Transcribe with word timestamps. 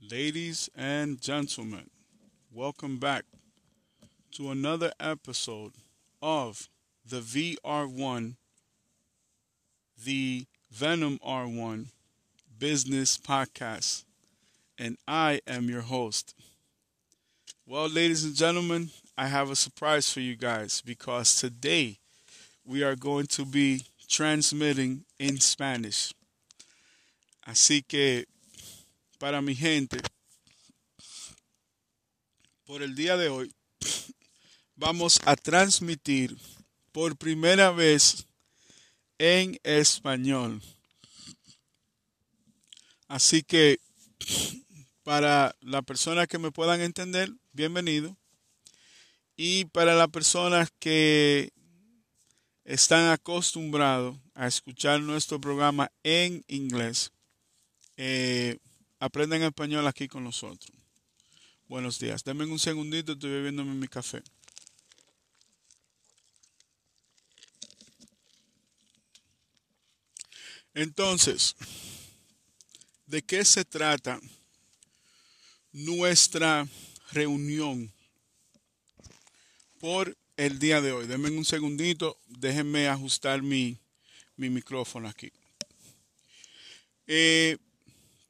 Ladies 0.00 0.70
and 0.76 1.20
gentlemen, 1.20 1.90
welcome 2.52 2.98
back 2.98 3.24
to 4.30 4.52
another 4.52 4.92
episode 5.00 5.72
of 6.22 6.68
the 7.04 7.18
VR1, 7.18 8.36
the 10.04 10.46
Venom 10.70 11.18
R1 11.18 11.86
Business 12.60 13.18
Podcast. 13.18 14.04
And 14.78 14.98
I 15.08 15.40
am 15.48 15.68
your 15.68 15.82
host. 15.82 16.32
Well, 17.66 17.88
ladies 17.88 18.22
and 18.22 18.36
gentlemen, 18.36 18.90
I 19.16 19.26
have 19.26 19.50
a 19.50 19.56
surprise 19.56 20.12
for 20.12 20.20
you 20.20 20.36
guys 20.36 20.80
because 20.80 21.34
today 21.34 21.98
we 22.64 22.84
are 22.84 22.94
going 22.94 23.26
to 23.26 23.44
be 23.44 23.82
transmitting 24.08 25.04
in 25.18 25.40
Spanish. 25.40 26.14
Así 27.44 27.82
que 27.86 28.26
para 29.18 29.42
mi 29.42 29.54
gente, 29.54 29.98
por 32.64 32.82
el 32.82 32.94
día 32.94 33.16
de 33.16 33.28
hoy, 33.28 33.52
vamos 34.76 35.20
a 35.24 35.34
transmitir 35.34 36.36
por 36.92 37.16
primera 37.16 37.70
vez 37.72 38.26
en 39.18 39.58
español. 39.64 40.62
Así 43.08 43.42
que 43.42 43.80
para 45.02 45.56
la 45.60 45.82
persona 45.82 46.26
que 46.26 46.38
me 46.38 46.52
puedan 46.52 46.80
entender, 46.80 47.32
bienvenido. 47.52 48.16
Y 49.36 49.64
para 49.66 49.94
las 49.94 50.08
personas 50.08 50.68
que 50.78 51.52
están 52.64 53.10
acostumbrados 53.10 54.16
a 54.34 54.46
escuchar 54.46 55.00
nuestro 55.00 55.40
programa 55.40 55.90
en 56.02 56.44
inglés, 56.48 57.12
eh, 57.96 58.58
aprenden 58.98 59.42
español 59.42 59.86
aquí 59.86 60.08
con 60.08 60.24
nosotros. 60.24 60.70
Buenos 61.68 61.98
días. 61.98 62.24
Denme 62.24 62.44
un 62.46 62.58
segundito, 62.58 63.12
estoy 63.12 63.30
bebiéndome 63.30 63.74
mi 63.74 63.88
café. 63.88 64.22
Entonces, 70.74 71.56
¿de 73.06 73.22
qué 73.22 73.44
se 73.44 73.64
trata 73.64 74.20
nuestra 75.72 76.66
reunión 77.12 77.92
por 79.80 80.16
el 80.36 80.58
día 80.58 80.80
de 80.80 80.92
hoy? 80.92 81.06
Denme 81.06 81.30
un 81.30 81.44
segundito, 81.44 82.18
déjenme 82.28 82.88
ajustar 82.88 83.42
mi, 83.42 83.76
mi 84.36 84.50
micrófono 84.50 85.08
aquí. 85.08 85.32
Eh, 87.06 87.58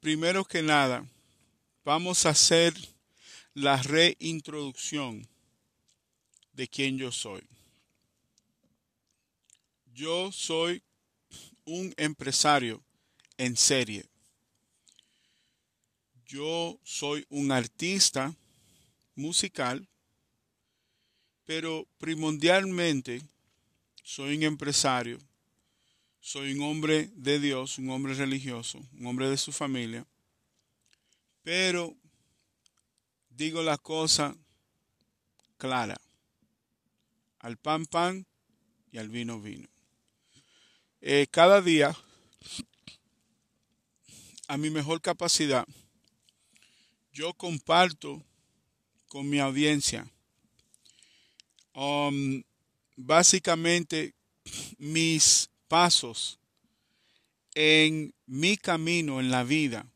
primero 0.01 0.45
que 0.45 0.63
nada, 0.63 1.05
vamos 1.85 2.27
a 2.27 2.31
hacer 2.31 2.75
la 3.55 3.83
reintroducción 3.83 5.27
de 6.53 6.69
quién 6.69 6.99
yo 6.99 7.11
soy. 7.11 7.43
Yo 9.95 10.31
soy 10.31 10.83
un 11.65 11.93
empresario 11.97 12.83
en 13.37 13.57
serie. 13.57 14.07
Yo 16.27 16.79
soy 16.85 17.27
un 17.31 17.51
artista 17.51 18.35
musical, 19.15 19.89
pero 21.45 21.87
primordialmente 21.99 23.23
soy 24.03 24.37
un 24.37 24.43
empresario 24.45 25.19
soy 26.29 26.53
un 26.53 26.61
hombre 26.61 27.11
de 27.15 27.41
Dios, 27.41 27.79
un 27.79 27.89
hombre 27.89 28.13
religioso, 28.13 28.87
un 28.99 29.07
hombre 29.07 29.31
de 29.31 29.39
su 29.39 29.51
familia, 29.51 30.07
pero 31.43 31.97
digo 33.31 33.63
la 33.63 33.79
cosa 33.79 34.37
clara, 35.57 35.99
al 37.39 37.57
pan 37.57 37.87
pan 37.87 38.27
y 38.93 38.99
al 38.99 39.09
vino 39.09 39.41
vino. 39.41 39.71
Eh, 41.01 41.27
cada 41.31 41.63
día, 41.63 41.97
a 44.49 44.59
mi 44.59 44.69
mejor 44.69 45.01
capacidad, 45.01 45.67
yo 47.11 47.33
comparto 47.33 48.23
con 49.07 49.27
mi 49.31 49.39
audiencia 49.39 50.07
um, 51.73 52.43
básicamente 52.97 54.15
mis 54.77 55.49
pasos 55.69 56.39
en 57.55 58.15
mi 58.27 58.57
camino 58.57 59.21
en 59.21 59.31
la 59.31 59.45
vida, 59.45 59.87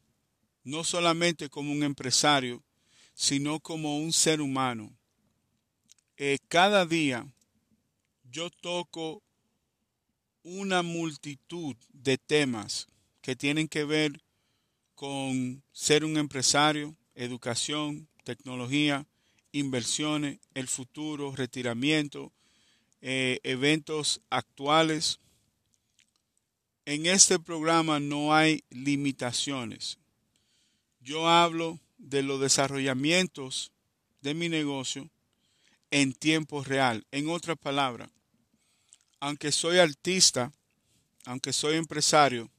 no 0.64 0.84
solamente 0.84 1.48
como 1.48 1.72
un 1.72 1.82
empresario, 1.82 2.62
sino 3.14 3.60
como 3.60 3.98
un 3.98 4.12
ser 4.12 4.40
humano. 4.40 4.92
Eh, 6.16 6.38
cada 6.48 6.86
día 6.86 7.26
yo 8.30 8.50
toco 8.50 9.22
una 10.42 10.82
multitud 10.82 11.76
de 11.92 12.18
temas 12.18 12.88
que 13.20 13.36
tienen 13.36 13.68
que 13.68 13.84
ver 13.84 14.20
con 14.94 15.62
ser 15.72 16.04
un 16.04 16.16
empresario, 16.16 16.96
educación, 17.14 18.08
tecnología, 18.24 19.06
inversiones, 19.52 20.38
el 20.54 20.68
futuro, 20.68 21.34
retiramiento, 21.34 22.32
eh, 23.00 23.40
eventos 23.42 24.20
actuales, 24.30 25.18
en 26.84 27.06
este 27.06 27.38
programa 27.38 28.00
no 28.00 28.34
hay 28.34 28.64
limitaciones. 28.70 29.98
Yo 31.00 31.28
hablo 31.28 31.78
de 31.98 32.22
los 32.22 32.40
desarrollamientos 32.40 33.72
de 34.20 34.34
mi 34.34 34.48
negocio 34.48 35.08
en 35.90 36.12
tiempo 36.12 36.64
real. 36.64 37.06
En 37.10 37.28
otras 37.28 37.58
palabras, 37.58 38.10
aunque 39.20 39.52
soy 39.52 39.78
artista, 39.78 40.52
aunque 41.24 41.52
soy 41.52 41.76
empresario, 41.76 42.50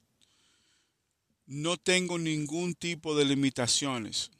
no 1.46 1.76
tengo 1.76 2.18
ningún 2.18 2.74
tipo 2.74 3.14
de 3.14 3.26
limitaciones. 3.26 4.30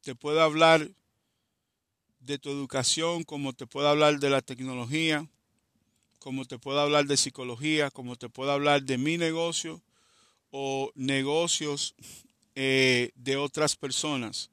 Te 0.00 0.14
puedo 0.14 0.40
hablar 0.40 0.90
de 2.20 2.38
tu 2.38 2.50
educación 2.50 3.24
como 3.24 3.52
te 3.52 3.66
puedo 3.66 3.88
hablar 3.88 4.18
de 4.18 4.30
la 4.30 4.40
tecnología, 4.40 5.28
como 6.20 6.44
te 6.44 6.58
puedo 6.58 6.78
hablar 6.78 7.06
de 7.06 7.16
psicología, 7.16 7.90
como 7.90 8.14
te 8.14 8.28
puedo 8.28 8.52
hablar 8.52 8.82
de 8.82 8.98
mi 8.98 9.16
negocio 9.16 9.82
o 10.50 10.92
negocios 10.94 11.94
eh, 12.54 13.10
de 13.14 13.36
otras 13.38 13.74
personas. 13.74 14.50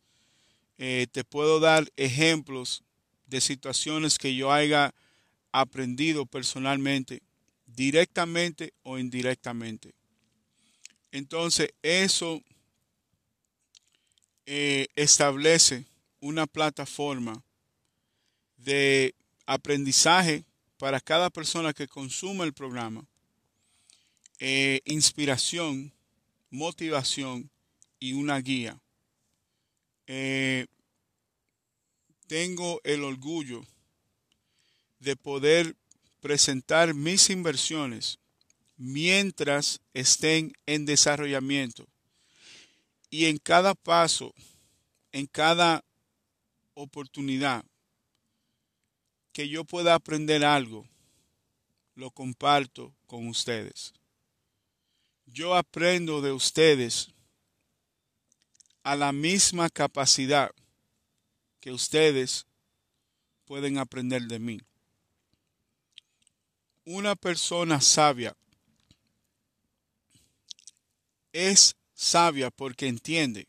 Eh, 0.78 1.07
te 1.11 1.25
puedo 1.25 1.59
dar 1.59 1.91
ejemplos 1.97 2.83
de 3.28 3.41
situaciones 3.41 4.17
que 4.17 4.33
yo 4.33 4.51
haya 4.51 4.95
aprendido 5.51 6.25
personalmente, 6.25 7.22
directamente 7.66 8.73
o 8.84 8.97
indirectamente. 8.97 9.94
Entonces, 11.11 11.73
eso 11.81 12.41
eh, 14.45 14.88
establece 14.95 15.84
una 16.22 16.47
plataforma 16.47 17.44
de 18.55 19.13
aprendizaje 19.45 20.47
para 20.77 20.99
cada 20.99 21.29
persona 21.29 21.73
que 21.73 21.88
consuma 21.88 22.43
el 22.43 22.53
programa 22.53 23.05
eh, 24.39 24.81
inspiración, 24.85 25.91
motivación 26.51 27.49
y 27.99 28.13
una 28.13 28.39
guía. 28.39 28.79
Eh, 30.05 30.67
tengo 32.27 32.79
el 32.83 33.03
orgullo 33.03 33.66
de 34.99 35.16
poder 35.16 35.75
presentar 36.21 36.93
mis 36.93 37.29
inversiones 37.29 38.19
mientras 38.77 39.81
estén 39.93 40.53
en 40.67 40.85
desarrollamiento. 40.85 41.87
Y 43.09 43.25
en 43.25 43.37
cada 43.37 43.73
paso, 43.73 44.35
en 45.11 45.25
cada 45.25 45.84
oportunidad, 46.75 47.66
que 49.37 49.47
yo 49.47 49.66
pueda 49.66 49.93
aprender 49.93 50.43
algo, 50.43 50.84
lo 51.93 52.09
comparto 52.09 52.91
con 53.05 53.28
ustedes. 53.28 53.93
Yo 55.28 55.55
aprendo 55.55 56.22
de 56.22 56.31
ustedes 56.31 57.09
a 58.81 58.95
la 58.95 59.11
misma 59.11 59.69
capacidad 59.69 60.49
que 61.59 61.72
ustedes 61.72 62.47
pueden 63.45 63.78
aprender 63.78 64.23
de 64.23 64.39
mí. 64.39 64.59
Una 66.83 67.16
persona 67.16 67.79
sabia 67.79 68.35
es 71.31 71.75
sabia 71.93 72.49
porque 72.49 72.87
entiende 72.87 73.45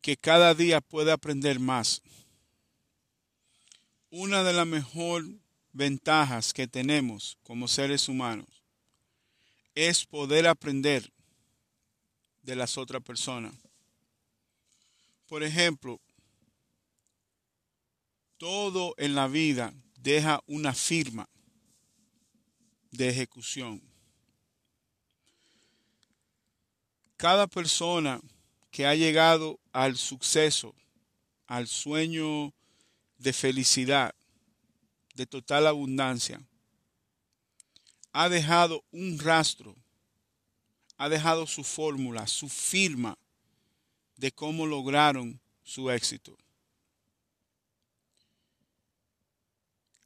que 0.00 0.16
cada 0.16 0.52
día 0.52 0.80
puede 0.80 1.12
aprender 1.12 1.60
más 1.60 2.02
una 4.14 4.42
de 4.42 4.52
las 4.52 4.66
mejores 4.66 5.30
ventajas 5.72 6.52
que 6.52 6.68
tenemos 6.68 7.38
como 7.42 7.66
seres 7.66 8.10
humanos 8.10 8.46
es 9.74 10.04
poder 10.04 10.46
aprender 10.46 11.10
de 12.42 12.54
las 12.54 12.76
otras 12.76 13.02
personas. 13.02 13.54
Por 15.26 15.42
ejemplo, 15.42 15.98
todo 18.36 18.94
en 18.98 19.14
la 19.14 19.28
vida 19.28 19.72
deja 19.96 20.42
una 20.46 20.74
firma 20.74 21.26
de 22.90 23.08
ejecución. 23.08 23.80
Cada 27.16 27.46
persona 27.46 28.20
que 28.70 28.84
ha 28.84 28.94
llegado 28.94 29.58
al 29.72 29.96
suceso, 29.96 30.74
al 31.46 31.66
sueño 31.66 32.52
de 33.22 33.32
felicidad, 33.32 34.14
de 35.14 35.26
total 35.26 35.68
abundancia, 35.68 36.42
ha 38.12 38.28
dejado 38.28 38.84
un 38.90 39.16
rastro, 39.18 39.76
ha 40.96 41.08
dejado 41.08 41.46
su 41.46 41.62
fórmula, 41.62 42.26
su 42.26 42.48
firma 42.48 43.16
de 44.16 44.32
cómo 44.32 44.66
lograron 44.66 45.40
su 45.62 45.88
éxito. 45.90 46.36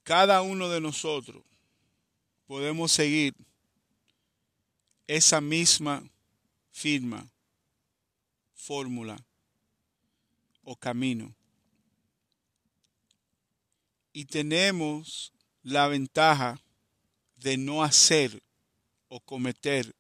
Cada 0.03 0.43
uno 0.43 0.69
de 0.69 0.81
nosotros 0.81 1.43
podemos 2.47 2.93
seguir 2.93 3.35
esa 5.07 5.41
misma 5.41 6.05
firma, 6.71 7.27
fórmula 8.55 9.17
o 10.63 10.77
camino. 10.77 11.35
Y 14.17 14.25
tenemos 14.25 15.31
la 15.63 15.89
ventaja 15.89 16.59
de 17.37 17.59
no 17.59 17.85
hacer 17.85 18.43
o 19.09 19.21
cometer 19.21 19.95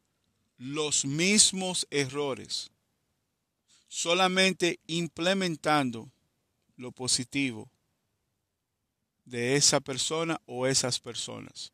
los 0.56 1.04
mismos 1.04 1.86
errores, 1.90 2.70
solamente 3.88 4.80
implementando 4.86 6.10
lo 6.78 6.92
positivo 6.92 7.68
de 9.26 9.54
esa 9.54 9.80
persona 9.80 10.40
o 10.46 10.66
esas 10.66 10.98
personas. 10.98 11.70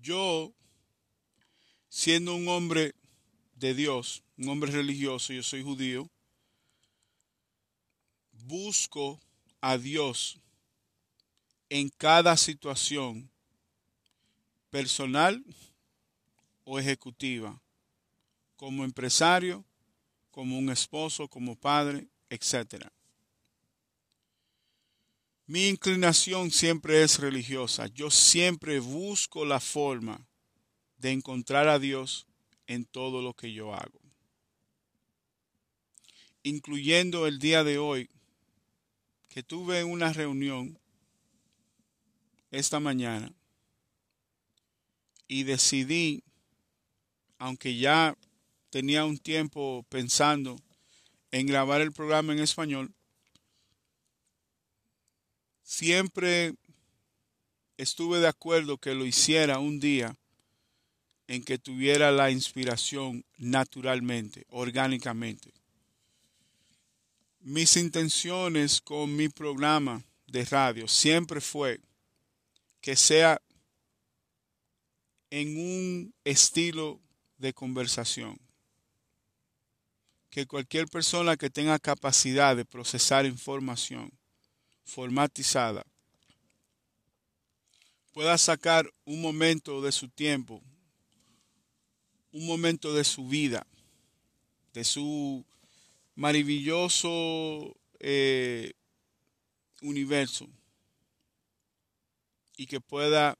Yo, 0.00 0.52
siendo 1.88 2.36
un 2.36 2.46
hombre 2.46 2.94
de 3.56 3.74
Dios, 3.74 4.22
un 4.38 4.48
hombre 4.48 4.70
religioso, 4.70 5.32
yo 5.32 5.42
soy 5.42 5.64
judío, 5.64 6.08
busco 8.46 9.20
a 9.60 9.76
Dios 9.78 10.38
en 11.68 11.88
cada 11.88 12.36
situación 12.36 13.30
personal 14.70 15.44
o 16.64 16.78
ejecutiva, 16.78 17.60
como 18.56 18.84
empresario, 18.84 19.64
como 20.30 20.58
un 20.58 20.70
esposo, 20.70 21.28
como 21.28 21.56
padre, 21.56 22.08
etc. 22.28 22.86
Mi 25.46 25.68
inclinación 25.68 26.50
siempre 26.50 27.02
es 27.02 27.18
religiosa. 27.18 27.86
Yo 27.88 28.10
siempre 28.10 28.80
busco 28.80 29.44
la 29.44 29.60
forma 29.60 30.26
de 30.98 31.12
encontrar 31.12 31.68
a 31.68 31.78
Dios 31.78 32.26
en 32.66 32.84
todo 32.84 33.22
lo 33.22 33.34
que 33.34 33.52
yo 33.52 33.72
hago. 33.74 34.00
Incluyendo 36.42 37.26
el 37.26 37.38
día 37.38 37.64
de 37.64 37.78
hoy, 37.78 38.08
que 39.36 39.42
tuve 39.42 39.84
una 39.84 40.14
reunión 40.14 40.78
esta 42.50 42.80
mañana 42.80 43.30
y 45.28 45.42
decidí, 45.42 46.24
aunque 47.36 47.76
ya 47.76 48.16
tenía 48.70 49.04
un 49.04 49.18
tiempo 49.18 49.84
pensando 49.90 50.56
en 51.32 51.46
grabar 51.46 51.82
el 51.82 51.92
programa 51.92 52.32
en 52.32 52.38
español, 52.38 52.94
siempre 55.62 56.54
estuve 57.76 58.20
de 58.20 58.28
acuerdo 58.28 58.78
que 58.78 58.94
lo 58.94 59.04
hiciera 59.04 59.58
un 59.58 59.80
día 59.80 60.16
en 61.26 61.44
que 61.44 61.58
tuviera 61.58 62.10
la 62.10 62.30
inspiración 62.30 63.22
naturalmente, 63.36 64.46
orgánicamente. 64.48 65.52
Mis 67.48 67.76
intenciones 67.76 68.80
con 68.80 69.14
mi 69.14 69.28
programa 69.28 70.04
de 70.26 70.44
radio 70.44 70.88
siempre 70.88 71.40
fue 71.40 71.80
que 72.80 72.96
sea 72.96 73.40
en 75.30 75.56
un 75.56 76.14
estilo 76.24 77.00
de 77.38 77.52
conversación. 77.52 78.40
Que 80.28 80.44
cualquier 80.44 80.88
persona 80.88 81.36
que 81.36 81.48
tenga 81.48 81.78
capacidad 81.78 82.56
de 82.56 82.64
procesar 82.64 83.24
información 83.26 84.10
formatizada 84.82 85.86
pueda 88.12 88.36
sacar 88.38 88.92
un 89.04 89.22
momento 89.22 89.80
de 89.82 89.92
su 89.92 90.08
tiempo, 90.08 90.60
un 92.32 92.44
momento 92.44 92.92
de 92.92 93.04
su 93.04 93.28
vida, 93.28 93.64
de 94.72 94.82
su 94.82 95.46
maravilloso 96.16 97.76
eh, 98.00 98.72
universo 99.82 100.48
y 102.56 102.66
que 102.66 102.80
pueda 102.80 103.38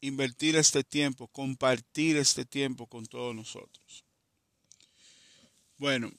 invertir 0.00 0.56
este 0.56 0.84
tiempo, 0.84 1.26
compartir 1.28 2.16
este 2.16 2.44
tiempo 2.44 2.86
con 2.86 3.06
todos 3.06 3.34
nosotros. 3.34 4.04
Bueno, 5.78 6.12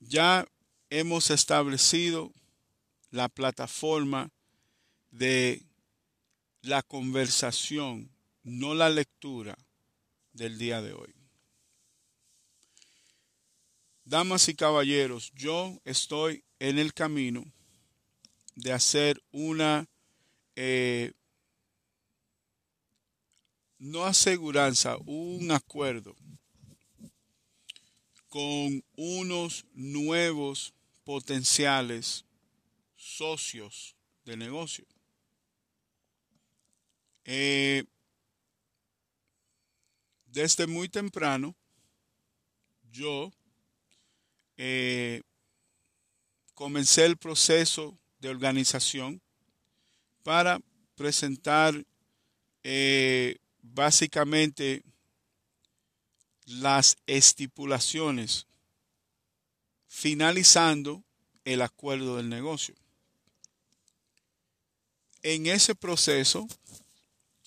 ya 0.00 0.46
hemos 0.90 1.30
establecido 1.30 2.32
la 3.10 3.28
plataforma 3.28 4.30
de 5.10 5.62
la 6.62 6.82
conversación, 6.82 8.10
no 8.42 8.74
la 8.74 8.90
lectura 8.90 9.56
del 10.32 10.58
día 10.58 10.82
de 10.82 10.92
hoy. 10.92 11.15
Damas 14.08 14.48
y 14.48 14.54
caballeros, 14.54 15.32
yo 15.34 15.80
estoy 15.84 16.44
en 16.60 16.78
el 16.78 16.94
camino 16.94 17.44
de 18.54 18.72
hacer 18.72 19.20
una 19.32 19.88
eh, 20.54 21.12
no 23.78 24.04
aseguranza, 24.04 24.96
un 25.06 25.50
acuerdo 25.50 26.14
con 28.28 28.84
unos 28.94 29.66
nuevos 29.74 30.72
potenciales 31.02 32.24
socios 32.94 33.96
de 34.24 34.36
negocio. 34.36 34.86
Eh, 37.24 37.82
desde 40.26 40.68
muy 40.68 40.88
temprano, 40.88 41.56
yo 42.92 43.32
eh, 44.56 45.22
comencé 46.54 47.04
el 47.04 47.16
proceso 47.16 47.98
de 48.20 48.28
organización 48.28 49.20
para 50.22 50.60
presentar 50.94 51.84
eh, 52.64 53.36
básicamente 53.62 54.82
las 56.46 56.96
estipulaciones 57.06 58.46
finalizando 59.88 61.02
el 61.44 61.62
acuerdo 61.62 62.16
del 62.16 62.28
negocio. 62.28 62.74
En 65.22 65.46
ese 65.46 65.74
proceso 65.74 66.46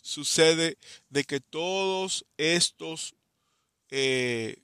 sucede 0.02 0.78
de 1.10 1.24
que 1.24 1.40
todos 1.40 2.26
estos 2.38 3.14
eh, 3.90 4.58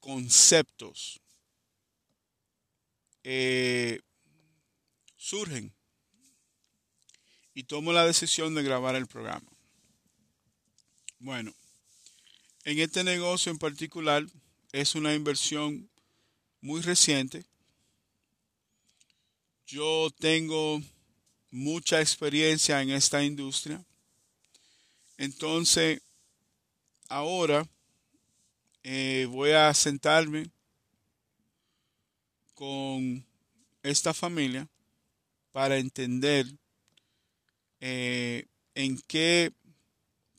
conceptos 0.00 1.21
eh, 3.24 4.00
surgen 5.16 5.72
y 7.54 7.64
tomo 7.64 7.92
la 7.92 8.06
decisión 8.06 8.54
de 8.54 8.62
grabar 8.62 8.94
el 8.96 9.06
programa. 9.06 9.46
Bueno, 11.18 11.54
en 12.64 12.78
este 12.78 13.04
negocio 13.04 13.52
en 13.52 13.58
particular 13.58 14.26
es 14.72 14.94
una 14.94 15.14
inversión 15.14 15.88
muy 16.60 16.80
reciente. 16.80 17.44
Yo 19.66 20.10
tengo 20.18 20.80
mucha 21.50 22.00
experiencia 22.00 22.80
en 22.82 22.90
esta 22.90 23.22
industria. 23.22 23.84
Entonces, 25.18 26.02
ahora 27.08 27.68
eh, 28.82 29.26
voy 29.30 29.50
a 29.50 29.72
sentarme 29.74 30.50
con 32.62 33.26
esta 33.82 34.14
familia 34.14 34.68
para 35.50 35.78
entender 35.78 36.46
eh, 37.80 38.46
en 38.76 39.00
qué 39.08 39.52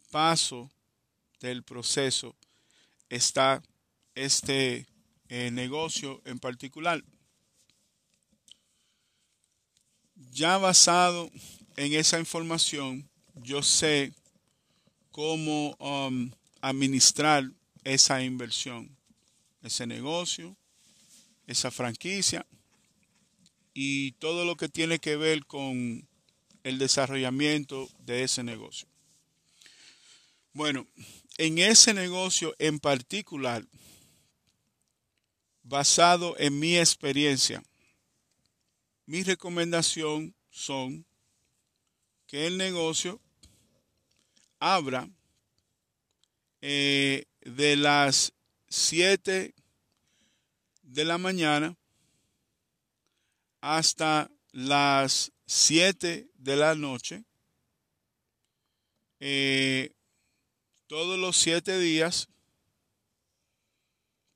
paso 0.10 0.72
del 1.42 1.64
proceso 1.64 2.34
está 3.10 3.62
este 4.16 4.88
eh, 5.28 5.52
negocio 5.52 6.22
en 6.24 6.40
particular. 6.40 7.04
Ya 10.32 10.58
basado 10.58 11.30
en 11.76 11.92
esa 11.92 12.20
información, 12.20 13.06
yo 13.36 13.62
sé 13.62 14.14
cómo 15.12 15.76
um, 15.78 16.32
administrar 16.62 17.52
esa 17.84 18.24
inversión, 18.24 18.96
ese 19.62 19.86
negocio, 19.86 20.56
esa 21.48 21.72
franquicia 21.72 22.46
y 23.74 24.14
todo 24.14 24.46
lo 24.46 24.56
que 24.56 24.70
tiene 24.70 25.00
que 25.00 25.16
ver 25.16 25.46
con 25.46 26.08
el 26.64 26.78
desarrollamiento 26.78 27.90
de 28.00 28.24
ese 28.24 28.44
negocio. 28.44 28.88
Bueno, 30.54 30.88
en 31.38 31.58
ese 31.58 31.94
negocio 31.94 32.56
en 32.60 32.80
particular, 32.80 33.66
basado 35.64 36.36
en 36.38 36.60
mi 36.60 36.78
experiencia, 36.78 37.64
mi 39.06 39.24
recomendación 39.24 40.36
son 40.50 41.06
que 42.28 42.48
el 42.48 42.58
negocio 42.58 43.20
abra 44.60 45.10
eh, 46.62 47.26
de 47.42 47.76
las 47.76 48.34
7 48.70 49.54
de 50.94 51.06
la 51.06 51.18
mañana 51.18 51.76
hasta 53.62 54.30
las 54.52 55.32
7 55.48 56.30
de 56.36 56.56
la 56.56 56.76
noche, 56.76 57.24
eh, 59.20 59.96
todos 60.86 61.18
los 61.18 61.36
siete 61.36 61.80
días, 61.80 62.28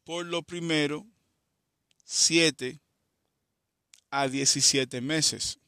por 0.03 0.25
lo 0.25 0.41
primero, 0.41 1.05
7 2.05 2.79
a 4.09 4.27
17 4.27 4.99
meses. 5.01 5.59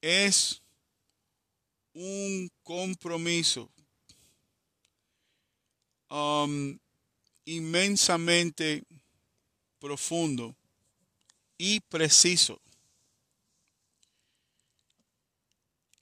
Es 0.00 0.62
un 1.94 2.48
compromiso 2.62 3.72
um, 6.10 6.78
inmensamente 7.46 8.84
profundo 9.78 10.54
y 11.56 11.80
preciso. 11.80 12.60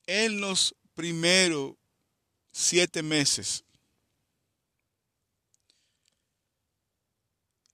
En 0.06 0.40
los 0.40 0.74
primeros 0.94 1.74
siete 2.50 3.02
meses, 3.02 3.64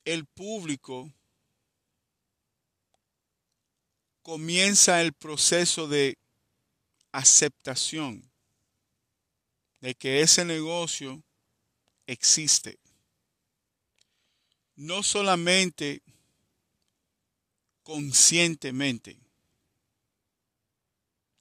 el 0.04 0.26
público 0.26 1.10
comienza 4.22 5.00
el 5.00 5.12
proceso 5.12 5.88
de 5.88 6.18
aceptación 7.12 8.22
de 9.80 9.94
que 9.94 10.20
ese 10.20 10.44
negocio 10.44 11.22
existe. 12.06 12.78
No 14.80 15.02
solamente 15.02 16.02
conscientemente, 17.82 19.18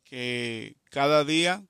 que 0.03 0.75
cada 0.89 1.23
día, 1.23 1.63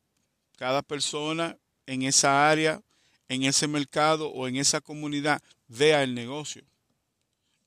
cada 0.57 0.81
persona 0.81 1.59
en 1.85 2.01
esa 2.01 2.49
área, 2.49 2.81
en 3.27 3.43
ese 3.43 3.67
mercado 3.67 4.31
o 4.31 4.47
en 4.47 4.55
esa 4.55 4.81
comunidad 4.81 5.43
vea 5.67 6.01
el 6.01 6.15
negocio. 6.15 6.63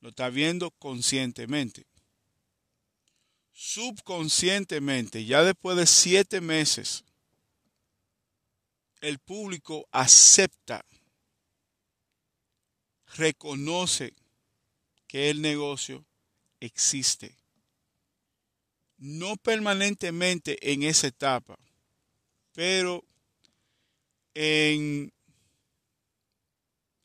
Lo 0.01 0.09
está 0.09 0.31
viendo 0.31 0.73
conscientemente. 0.73 1.87
Subconscientemente, 3.53 5.25
ya 5.25 5.45
después 5.45 5.77
de 5.77 5.87
siete 5.87 6.41
meses, 6.41 7.05
el 9.01 9.21
público 9.21 9.87
acepta, 9.93 10.85
reconoce 13.15 14.15
que 15.07 15.31
el 15.31 15.43
negocio 15.43 16.05
existe. 16.61 17.37
No 18.99 19.37
permanentemente 19.37 20.73
en 20.73 20.85
esa 20.85 21.09
etapa, 21.09 21.59
pero 22.53 23.05
en 24.35 25.13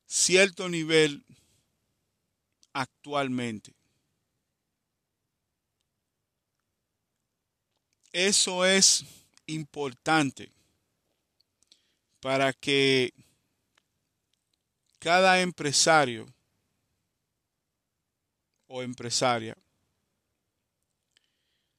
cierto 0.05 0.69
nivel 0.69 1.25
actualmente. 2.73 3.73
Eso 8.11 8.65
es 8.65 9.05
importante 9.45 10.51
para 12.19 12.53
que 12.53 13.13
cada 15.07 15.39
empresario 15.39 16.27
o 18.67 18.83
empresaria 18.83 19.55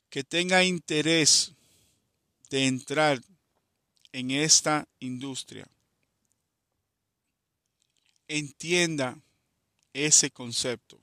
que 0.09 0.25
tenga 0.25 0.65
interés 0.65 1.53
de 2.49 2.67
entrar 2.67 3.21
en 4.13 4.31
esta 4.31 4.89
industria 5.01 5.69
entienda 8.29 9.19
ese 9.93 10.31
concepto, 10.31 10.99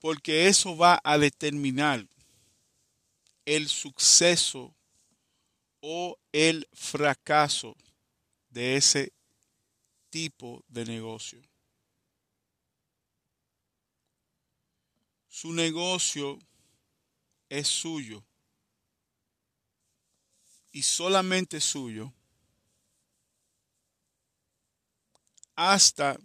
porque 0.00 0.48
eso 0.48 0.76
va 0.76 1.00
a 1.04 1.16
determinar 1.16 2.04
el 3.44 3.68
suceso 3.68 4.74
o 5.80 6.18
el 6.32 6.68
fracaso 6.72 7.76
de 8.50 8.74
ese 8.74 9.12
tipo 10.12 10.62
de 10.68 10.84
negocio. 10.84 11.40
Su 15.26 15.54
negocio 15.54 16.38
es 17.48 17.66
suyo 17.66 18.22
y 20.70 20.82
solamente 20.82 21.60
suyo 21.62 22.12
hasta 25.56 26.18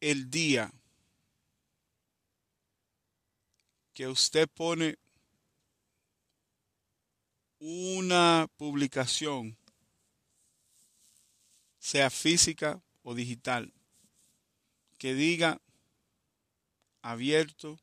el 0.00 0.30
día 0.30 0.72
que 3.92 4.08
usted 4.08 4.48
pone 4.48 4.96
una 7.58 8.46
publicación, 8.56 9.58
sea 11.84 12.08
física 12.08 12.82
o 13.02 13.14
digital, 13.14 13.70
que 14.96 15.12
diga 15.12 15.60
abierto 17.02 17.78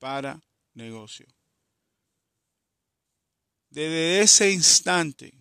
para 0.00 0.42
negocio. 0.74 1.28
Desde 3.70 4.20
ese 4.20 4.50
instante, 4.50 5.32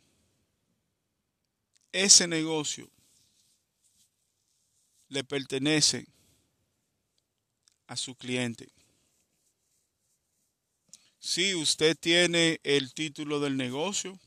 ese 1.91 2.27
negocio 2.27 2.87
le 5.07 5.23
pertenece 5.23 6.05
a 7.87 7.97
su 7.97 8.13
cliente. 8.13 8.71
Si 11.17 11.55
usted 11.55 11.97
tiene 11.99 12.59
el 12.61 12.93
título 12.93 13.39
del 13.39 13.57
negocio 13.57 14.19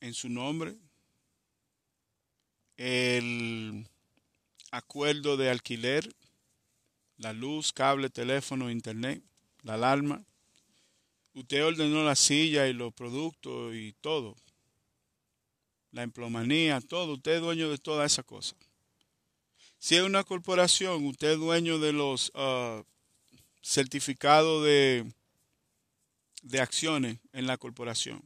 en 0.00 0.12
su 0.12 0.28
nombre, 0.28 0.76
el 2.78 3.86
acuerdo 4.70 5.36
de 5.36 5.50
alquiler, 5.50 6.08
la 7.18 7.34
luz, 7.34 7.72
cable, 7.74 8.08
teléfono, 8.08 8.70
internet, 8.70 9.22
la 9.62 9.74
alarma. 9.74 10.24
Usted 11.34 11.62
ordenó 11.62 12.02
la 12.02 12.16
silla 12.16 12.66
y 12.66 12.72
los 12.72 12.94
productos 12.94 13.74
y 13.74 13.92
todo. 14.00 14.34
La 15.92 16.02
emplomanía, 16.02 16.80
todo. 16.80 17.14
Usted 17.14 17.32
es 17.32 17.40
dueño 17.42 17.68
de 17.68 17.76
toda 17.76 18.06
esa 18.06 18.22
cosa. 18.22 18.56
Si 19.78 19.96
es 19.96 20.02
una 20.02 20.24
corporación, 20.24 21.04
usted 21.06 21.32
es 21.32 21.38
dueño 21.38 21.78
de 21.78 21.92
los 21.92 22.30
uh, 22.34 22.82
certificados 23.62 24.64
de 24.64 25.12
de 26.42 26.60
acciones 26.60 27.18
en 27.32 27.46
la 27.46 27.56
corporación. 27.56 28.22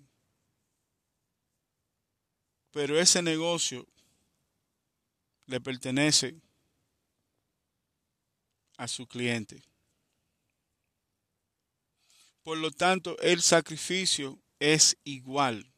Pero 2.70 2.98
ese 2.98 3.22
negocio 3.22 3.86
le 5.46 5.60
pertenece 5.60 6.40
a 8.76 8.88
su 8.88 9.06
cliente. 9.06 9.62
Por 12.42 12.58
lo 12.58 12.70
tanto, 12.70 13.16
el 13.20 13.40
sacrificio 13.40 14.38
es 14.58 14.96
igual, 15.04 15.72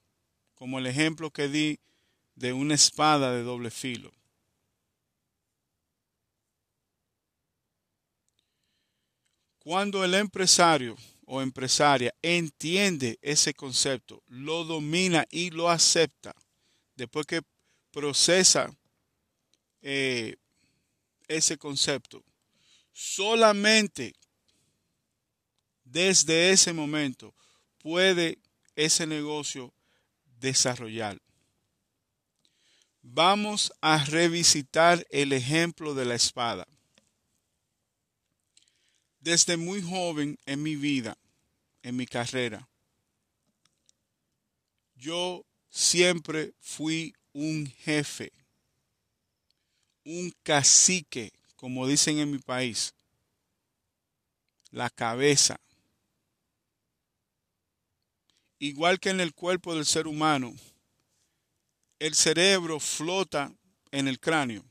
como 0.54 0.78
el 0.78 0.87
ejemplo 0.87 1.30
que 1.30 1.49
di 1.49 1.78
de 2.35 2.52
una 2.52 2.75
espada 2.75 3.33
de 3.33 3.42
doble 3.42 3.71
filo. 3.71 4.12
Cuando 9.59 10.04
el 10.04 10.14
empresario 10.14 10.97
o 11.26 11.40
empresaria 11.40 12.14
entiende 12.21 13.18
ese 13.23 13.54
concepto, 13.54 14.23
lo 14.26 14.64
domina 14.64 15.26
y 15.30 15.50
lo 15.50 15.71
acepta, 15.71 16.35
después 16.97 17.26
que 17.26 17.40
procesa 17.90 18.71
eh, 19.86 20.36
ese 21.28 21.58
concepto, 21.58 22.24
solamente 22.94 24.14
desde 25.84 26.50
ese 26.50 26.72
momento 26.72 27.34
puede 27.78 28.38
ese 28.76 29.06
negocio 29.06 29.74
desarrollar. 30.40 31.20
Vamos 33.02 33.74
a 33.82 34.02
revisitar 34.02 35.06
el 35.10 35.34
ejemplo 35.34 35.94
de 35.94 36.06
la 36.06 36.14
espada. 36.14 36.66
Desde 39.20 39.58
muy 39.58 39.82
joven 39.82 40.38
en 40.46 40.62
mi 40.62 40.76
vida, 40.76 41.18
en 41.82 41.96
mi 41.96 42.06
carrera, 42.06 42.66
yo 44.96 45.44
siempre 45.68 46.54
fui 46.60 47.14
un 47.34 47.66
jefe, 47.66 48.32
un 50.04 50.32
cacique, 50.42 51.32
como 51.56 51.87
dicen 51.87 52.18
en 52.18 52.30
mi 52.30 52.38
país, 52.38 52.94
la 54.70 54.90
cabeza. 54.90 55.61
Igual 58.58 59.00
que 59.00 59.11
en 59.11 59.20
el 59.20 59.34
cuerpo 59.34 59.75
del 59.75 59.87
ser 59.87 60.06
humano, 60.06 60.54
el 61.99 62.14
cerebro 62.14 62.80
flota 62.80 63.52
en 63.90 64.08
el 64.08 64.18
cráneo 64.18 64.64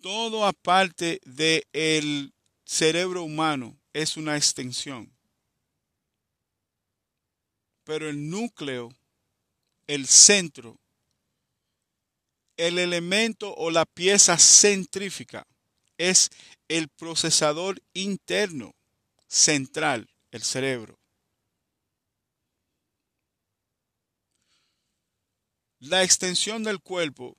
todo 0.00 0.46
aparte 0.46 1.20
del 1.24 2.32
cerebro 2.64 3.22
humano 3.22 3.76
es 3.92 4.16
una 4.16 4.36
extensión. 4.36 5.10
Pero 7.84 8.08
el 8.08 8.28
núcleo, 8.28 8.90
el 9.86 10.06
centro, 10.06 10.78
el 12.58 12.78
elemento 12.78 13.54
o 13.54 13.70
la 13.70 13.86
pieza 13.86 14.36
centrífica 14.36 15.46
es 15.96 16.28
el 16.68 16.88
procesador 16.88 17.80
interno 17.94 18.74
central, 19.28 20.10
el 20.32 20.42
cerebro. 20.42 20.98
La 25.78 26.02
extensión 26.02 26.64
del 26.64 26.80
cuerpo 26.80 27.36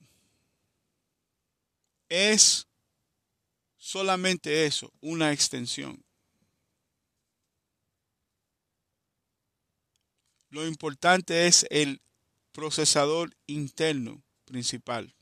es 2.08 2.66
solamente 3.78 4.66
eso, 4.66 4.92
una 5.02 5.34
extensión. 5.34 6.02
Lo 10.50 10.66
importante 10.66 11.46
es 11.48 11.68
el 11.70 12.02
procesador 12.54 13.36
interno 13.46 14.24
principal. 14.50 15.14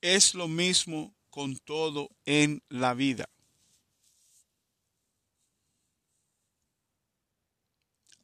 Es 0.00 0.34
lo 0.34 0.48
mismo 0.48 1.14
con 1.28 1.56
todo 1.58 2.10
en 2.24 2.62
la 2.70 2.94
vida. 2.94 3.28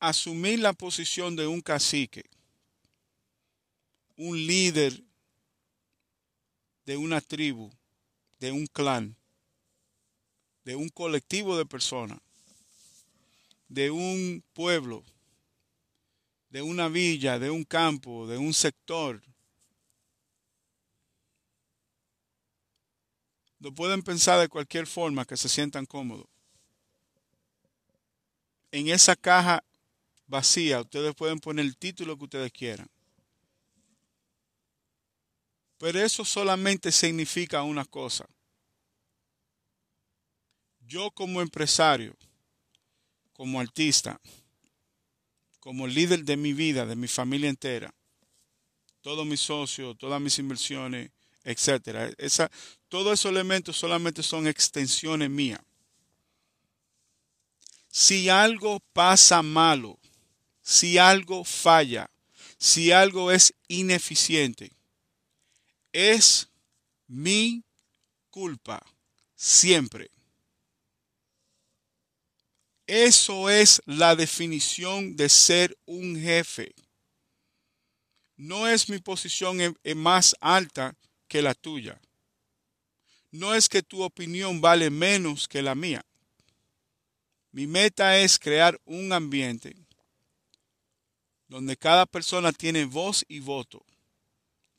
Asumir 0.00 0.58
la 0.60 0.72
posición 0.72 1.36
de 1.36 1.46
un 1.46 1.60
cacique, 1.60 2.24
un 4.16 4.36
líder 4.46 5.04
de 6.86 6.96
una 6.96 7.20
tribu, 7.20 7.70
de 8.40 8.52
un 8.52 8.66
clan, 8.66 9.16
de 10.64 10.76
un 10.76 10.88
colectivo 10.88 11.58
de 11.58 11.66
personas, 11.66 12.20
de 13.68 13.90
un 13.90 14.42
pueblo, 14.54 15.04
de 16.50 16.62
una 16.62 16.88
villa, 16.88 17.38
de 17.38 17.50
un 17.50 17.64
campo, 17.64 18.26
de 18.26 18.38
un 18.38 18.54
sector. 18.54 19.22
Lo 23.60 23.74
pueden 23.74 24.02
pensar 24.02 24.40
de 24.40 24.48
cualquier 24.48 24.86
forma 24.86 25.24
que 25.24 25.36
se 25.36 25.48
sientan 25.48 25.84
cómodos. 25.84 26.26
En 28.70 28.88
esa 28.88 29.16
caja 29.16 29.64
vacía 30.26 30.80
ustedes 30.80 31.14
pueden 31.14 31.40
poner 31.40 31.64
el 31.64 31.76
título 31.76 32.16
que 32.16 32.24
ustedes 32.24 32.52
quieran. 32.52 32.88
Pero 35.78 36.00
eso 36.00 36.24
solamente 36.24 36.90
significa 36.92 37.62
una 37.62 37.84
cosa. 37.84 38.26
Yo 40.80 41.10
como 41.10 41.40
empresario, 41.40 42.16
como 43.32 43.60
artista, 43.60 44.20
como 45.60 45.86
líder 45.86 46.24
de 46.24 46.36
mi 46.36 46.52
vida, 46.52 46.86
de 46.86 46.96
mi 46.96 47.08
familia 47.08 47.48
entera, 47.48 47.94
todos 49.00 49.26
mis 49.26 49.40
socios, 49.40 49.96
todas 49.98 50.20
mis 50.20 50.38
inversiones, 50.38 51.10
etcétera. 51.44 52.10
Esa, 52.18 52.50
todos 52.88 53.18
esos 53.18 53.30
elementos 53.30 53.76
solamente 53.76 54.22
son 54.22 54.46
extensiones 54.46 55.30
mías. 55.30 55.60
Si 57.90 58.28
algo 58.28 58.80
pasa 58.92 59.42
malo, 59.42 59.98
si 60.62 60.98
algo 60.98 61.44
falla, 61.44 62.10
si 62.58 62.92
algo 62.92 63.32
es 63.32 63.54
ineficiente, 63.68 64.72
es 65.92 66.48
mi 67.06 67.64
culpa 68.30 68.84
siempre. 69.34 70.10
Eso 72.88 73.48
es 73.50 73.80
la 73.86 74.16
definición 74.16 75.14
de 75.14 75.28
ser 75.28 75.78
un 75.86 76.20
jefe. 76.20 76.74
No 78.36 78.66
es 78.66 78.88
mi 78.88 78.98
posición 78.98 79.58
más 79.94 80.34
alta 80.40 80.96
que 81.28 81.40
la 81.40 81.54
tuya. 81.54 82.00
No 83.30 83.54
es 83.54 83.68
que 83.68 83.82
tu 83.82 84.02
opinión 84.02 84.60
vale 84.60 84.90
menos 84.90 85.46
que 85.46 85.62
la 85.62 85.76
mía. 85.76 86.04
Mi 87.52 87.68
meta 87.68 88.18
es 88.18 88.40
crear 88.40 88.80
un 88.84 89.12
ambiente 89.12 89.76
donde 91.46 91.76
cada 91.76 92.06
persona 92.06 92.52
tiene 92.52 92.84
voz 92.84 93.24
y 93.28 93.38
voto 93.38 93.84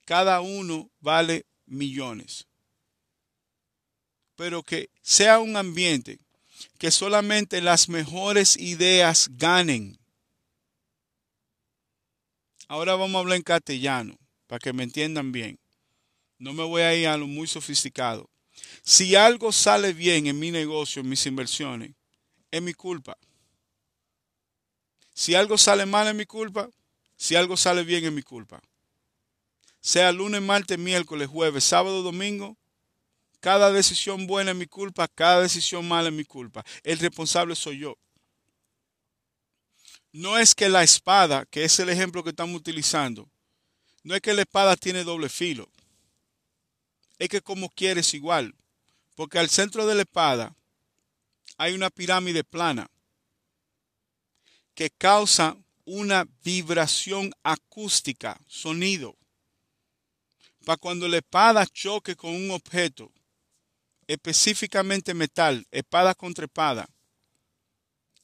cada 0.10 0.42
uno 0.42 0.90
vale 1.02 1.46
millones. 1.68 2.48
Pero 4.36 4.64
que 4.64 4.90
sea 5.04 5.38
un 5.38 5.56
ambiente 5.56 6.20
que 6.78 6.92
solamente 6.92 7.62
las 7.62 7.90
mejores 7.90 8.58
ideas 8.58 9.30
ganen. 9.32 10.00
Ahora 12.68 12.96
vamos 12.96 13.16
a 13.16 13.20
hablar 13.20 13.38
en 13.38 13.44
castellano, 13.44 14.18
para 14.48 14.60
que 14.60 14.74
me 14.74 14.84
entiendan 14.84 15.32
bien. 15.32 15.60
No 16.38 16.54
me 16.54 16.64
voy 16.64 16.84
a 16.84 16.96
ir 16.96 17.08
a 17.08 17.18
lo 17.18 17.28
muy 17.28 17.48
sofisticado. 17.48 18.30
Si 18.84 19.16
algo 19.16 19.52
sale 19.52 19.94
bien 19.94 20.28
en 20.28 20.40
mi 20.40 20.52
negocio, 20.52 21.02
en 21.02 21.10
mis 21.10 21.26
inversiones, 21.26 21.92
es 22.52 22.62
mi 22.62 22.74
culpa. 22.74 23.18
Si 25.14 25.36
algo 25.36 25.58
sale 25.58 25.86
mal 25.86 26.08
es 26.08 26.16
mi 26.16 26.26
culpa. 26.26 26.70
Si 27.16 27.36
algo 27.36 27.58
sale 27.58 27.84
bien 27.84 28.06
es 28.06 28.12
mi 28.12 28.22
culpa 28.22 28.62
sea 29.82 30.12
lunes, 30.12 30.42
martes, 30.42 30.78
miércoles, 30.78 31.28
jueves, 31.28 31.64
sábado, 31.64 32.02
domingo, 32.04 32.58
cada 33.40 33.72
decisión 33.72 34.28
buena 34.28 34.52
es 34.52 34.58
mi 34.58 34.66
culpa, 34.66 35.08
cada 35.08 35.42
decisión 35.42 35.88
mala 35.88 36.10
es 36.10 36.16
mi 36.16 36.26
culpa. 36.26 36.64
El 36.84 37.00
responsable 37.00 37.56
soy 37.56 37.80
yo. 37.80 37.98
No 40.12 40.38
es 40.38 40.56
que 40.56 40.70
la 40.70 40.84
espada, 40.84 41.46
que 41.46 41.64
es 41.64 41.80
el 41.80 41.90
ejemplo 41.90 42.24
que 42.24 42.32
estamos 42.32 42.56
utilizando, 42.56 43.30
no 44.04 44.16
es 44.16 44.22
que 44.22 44.34
la 44.34 44.42
espada 44.42 44.76
tiene 44.76 45.04
doble 45.04 45.30
filo. 45.30 45.70
Es 47.18 47.30
que 47.30 47.42
como 47.42 47.70
quieres 47.70 48.14
igual. 48.14 48.56
Porque 49.16 49.40
al 49.40 49.50
centro 49.50 49.86
de 49.86 49.96
la 49.96 50.02
espada 50.02 50.56
hay 51.58 51.74
una 51.74 51.90
pirámide 51.90 52.44
plana 52.44 52.90
que 54.74 54.90
causa 54.90 55.58
una 55.84 56.26
vibración 56.44 57.34
acústica, 57.44 58.40
sonido 58.48 59.20
para 60.70 60.78
cuando 60.78 61.08
la 61.08 61.18
espada 61.18 61.66
choque 61.66 62.16
con 62.16 62.36
un 62.36 62.52
objeto, 62.52 63.12
específicamente 64.10 65.14
metal, 65.14 65.68
espada 65.70 66.16
contra 66.16 66.46
espada, 66.46 66.90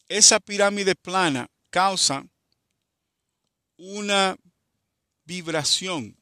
esa 0.09 0.39
pirámide 0.39 0.95
plana 0.95 1.47
causa 1.69 2.25
una 3.77 4.35
vibración 5.25 6.17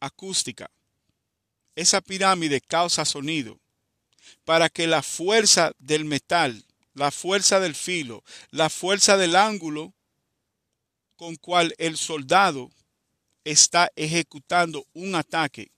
acústica. 0.00 0.68
Esa 1.76 2.00
pirámide 2.00 2.60
causa 2.60 3.04
sonido 3.04 3.60
para 4.44 4.68
que 4.68 4.88
la 4.88 5.02
fuerza 5.02 5.70
del 5.78 6.04
metal, 6.04 6.64
la 6.94 7.12
fuerza 7.12 7.60
del 7.60 7.76
filo, 7.76 8.24
la 8.50 8.68
fuerza 8.68 9.16
del 9.16 9.36
ángulo 9.36 9.94
con 11.14 11.36
cual 11.36 11.72
el 11.78 11.96
soldado 11.96 12.72
está 13.44 13.92
ejecutando 13.94 14.84
un 14.92 15.14
ataque 15.14 15.70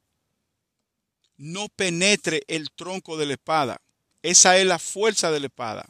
no 1.36 1.68
penetre 1.68 2.42
el 2.48 2.70
tronco 2.70 3.16
de 3.16 3.26
la 3.26 3.32
espada. 3.34 3.80
Esa 4.22 4.56
es 4.58 4.66
la 4.66 4.78
fuerza 4.78 5.30
de 5.30 5.40
la 5.40 5.46
espada. 5.46 5.88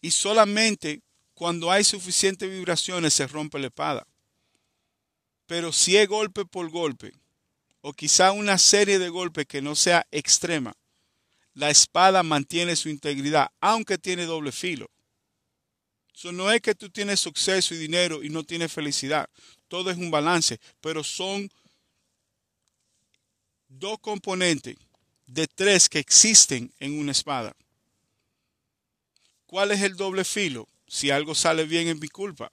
Y 0.00 0.10
solamente 0.10 1.02
cuando 1.34 1.70
hay 1.70 1.84
suficientes 1.84 2.50
vibraciones 2.50 3.14
se 3.14 3.26
rompe 3.26 3.58
la 3.58 3.68
espada. 3.68 4.06
Pero 5.46 5.72
si 5.72 5.96
es 5.96 6.08
golpe 6.08 6.44
por 6.44 6.68
golpe, 6.68 7.12
o 7.80 7.92
quizá 7.92 8.32
una 8.32 8.58
serie 8.58 8.98
de 8.98 9.08
golpes 9.08 9.46
que 9.46 9.62
no 9.62 9.74
sea 9.76 10.06
extrema, 10.10 10.74
la 11.54 11.70
espada 11.70 12.22
mantiene 12.22 12.76
su 12.76 12.88
integridad, 12.88 13.50
aunque 13.60 13.98
tiene 13.98 14.26
doble 14.26 14.52
filo. 14.52 14.90
Eso 16.14 16.32
no 16.32 16.50
es 16.50 16.60
que 16.60 16.74
tú 16.74 16.90
tienes 16.90 17.20
suceso 17.20 17.74
y 17.74 17.78
dinero 17.78 18.22
y 18.22 18.28
no 18.28 18.42
tienes 18.42 18.72
felicidad. 18.72 19.30
Todo 19.68 19.90
es 19.90 19.96
un 19.96 20.10
balance, 20.10 20.58
pero 20.80 21.04
son 21.04 21.48
dos 23.68 23.98
componentes 24.00 24.76
de 25.26 25.46
tres 25.46 25.88
que 25.88 25.98
existen 25.98 26.72
en 26.80 26.98
una 26.98 27.12
espada. 27.12 27.54
¿Cuál 29.46 29.72
es 29.72 29.82
el 29.82 29.96
doble 29.96 30.24
filo? 30.24 30.66
Si 30.86 31.10
algo 31.10 31.34
sale 31.34 31.64
bien 31.64 31.88
es 31.88 32.00
mi 32.00 32.08
culpa. 32.08 32.50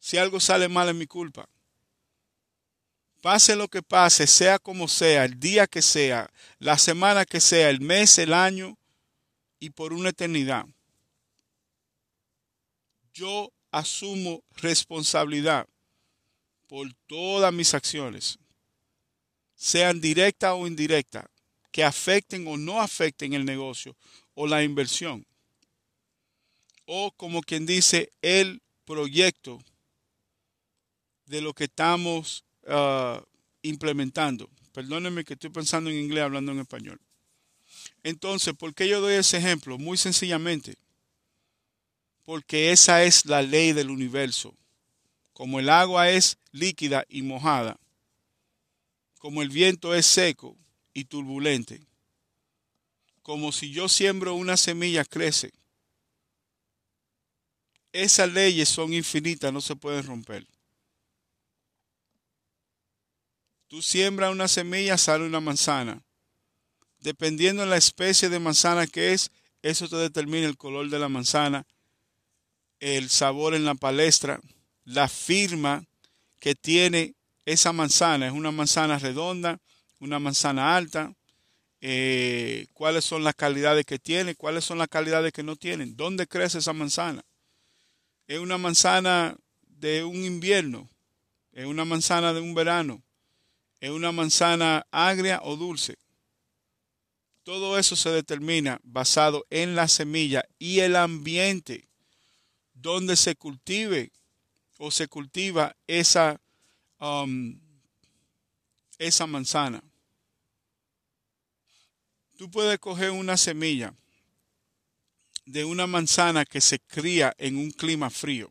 Si 0.00 0.18
algo 0.18 0.40
sale 0.40 0.68
mal 0.68 0.88
es 0.88 0.94
mi 0.94 1.06
culpa. 1.06 1.48
Pase 3.22 3.56
lo 3.56 3.68
que 3.68 3.82
pase, 3.82 4.26
sea 4.26 4.58
como 4.58 4.86
sea, 4.86 5.24
el 5.24 5.40
día 5.40 5.66
que 5.66 5.80
sea, 5.80 6.30
la 6.58 6.76
semana 6.76 7.24
que 7.24 7.40
sea, 7.40 7.70
el 7.70 7.80
mes, 7.80 8.18
el 8.18 8.34
año 8.34 8.76
y 9.58 9.70
por 9.70 9.94
una 9.94 10.10
eternidad. 10.10 10.66
Yo 13.14 13.50
asumo 13.70 14.42
responsabilidad 14.56 15.66
por 16.68 16.92
todas 17.06 17.52
mis 17.52 17.72
acciones 17.72 18.38
sean 19.54 20.00
directas 20.00 20.52
o 20.54 20.66
indirectas, 20.66 21.26
que 21.70 21.84
afecten 21.84 22.46
o 22.46 22.56
no 22.56 22.80
afecten 22.80 23.32
el 23.32 23.44
negocio 23.44 23.96
o 24.34 24.46
la 24.46 24.62
inversión. 24.62 25.26
O 26.86 27.12
como 27.12 27.42
quien 27.42 27.66
dice, 27.66 28.10
el 28.22 28.62
proyecto 28.84 29.58
de 31.26 31.40
lo 31.40 31.54
que 31.54 31.64
estamos 31.64 32.44
ah, 32.66 33.22
implementando. 33.62 34.50
Perdónenme 34.72 35.24
que 35.24 35.34
estoy 35.34 35.50
pensando 35.50 35.90
en 35.90 35.96
inglés 35.96 36.24
hablando 36.24 36.52
en 36.52 36.60
español. 36.60 37.00
Entonces, 38.02 38.54
¿por 38.54 38.74
qué 38.74 38.88
yo 38.88 39.00
doy 39.00 39.14
ese 39.14 39.38
ejemplo? 39.38 39.78
Muy 39.78 39.96
sencillamente, 39.96 40.76
porque 42.24 42.72
esa 42.72 43.02
es 43.04 43.26
la 43.26 43.42
ley 43.42 43.72
del 43.72 43.90
universo. 43.90 44.54
Como 45.32 45.58
el 45.58 45.68
agua 45.68 46.10
es 46.10 46.38
líquida 46.52 47.04
y 47.08 47.22
mojada, 47.22 47.78
como 49.24 49.40
el 49.40 49.48
viento 49.48 49.94
es 49.94 50.04
seco 50.04 50.54
y 50.92 51.06
turbulente, 51.06 51.80
como 53.22 53.52
si 53.52 53.70
yo 53.70 53.88
siembro 53.88 54.34
una 54.34 54.58
semilla, 54.58 55.02
crece. 55.02 55.50
Esas 57.90 58.30
leyes 58.30 58.68
son 58.68 58.92
infinitas, 58.92 59.50
no 59.50 59.62
se 59.62 59.76
pueden 59.76 60.04
romper. 60.04 60.46
Tú 63.66 63.80
siembras 63.80 64.30
una 64.30 64.46
semilla, 64.46 64.98
sale 64.98 65.24
una 65.24 65.40
manzana. 65.40 66.02
Dependiendo 66.98 67.62
de 67.62 67.70
la 67.70 67.78
especie 67.78 68.28
de 68.28 68.38
manzana 68.38 68.86
que 68.86 69.14
es, 69.14 69.30
eso 69.62 69.88
te 69.88 69.96
determina 69.96 70.46
el 70.46 70.58
color 70.58 70.90
de 70.90 70.98
la 70.98 71.08
manzana, 71.08 71.66
el 72.78 73.08
sabor 73.08 73.54
en 73.54 73.64
la 73.64 73.74
palestra, 73.74 74.38
la 74.84 75.08
firma 75.08 75.86
que 76.40 76.54
tiene 76.54 77.14
esa 77.44 77.72
manzana 77.72 78.26
es 78.26 78.32
una 78.32 78.50
manzana 78.50 78.98
redonda, 78.98 79.58
una 80.00 80.18
manzana 80.18 80.76
alta, 80.76 81.14
eh, 81.80 82.66
cuáles 82.72 83.04
son 83.04 83.24
las 83.24 83.34
calidades 83.34 83.84
que 83.84 83.98
tiene, 83.98 84.34
cuáles 84.34 84.64
son 84.64 84.78
las 84.78 84.88
calidades 84.88 85.32
que 85.32 85.42
no 85.42 85.56
tienen, 85.56 85.96
dónde 85.96 86.26
crece 86.26 86.58
esa 86.58 86.72
manzana. 86.72 87.22
Es 88.26 88.38
una 88.38 88.56
manzana 88.56 89.36
de 89.62 90.04
un 90.04 90.24
invierno, 90.24 90.88
es 91.52 91.66
una 91.66 91.84
manzana 91.84 92.32
de 92.32 92.40
un 92.40 92.54
verano, 92.54 93.02
es 93.80 93.90
una 93.90 94.12
manzana 94.12 94.86
agria 94.90 95.40
o 95.42 95.56
dulce. 95.56 95.96
Todo 97.42 97.78
eso 97.78 97.94
se 97.96 98.08
determina 98.08 98.80
basado 98.82 99.44
en 99.50 99.74
la 99.74 99.88
semilla 99.88 100.42
y 100.58 100.80
el 100.80 100.96
ambiente 100.96 101.86
donde 102.72 103.16
se 103.16 103.36
cultive 103.36 104.10
o 104.78 104.90
se 104.90 105.06
cultiva 105.06 105.76
esa 105.86 106.40
Um, 107.04 107.60
esa 108.96 109.26
manzana. 109.26 109.82
Tú 112.38 112.50
puedes 112.50 112.78
coger 112.78 113.10
una 113.10 113.36
semilla 113.36 113.94
de 115.44 115.66
una 115.66 115.86
manzana 115.86 116.46
que 116.46 116.62
se 116.62 116.78
cría 116.80 117.34
en 117.36 117.58
un 117.58 117.72
clima 117.72 118.08
frío 118.08 118.50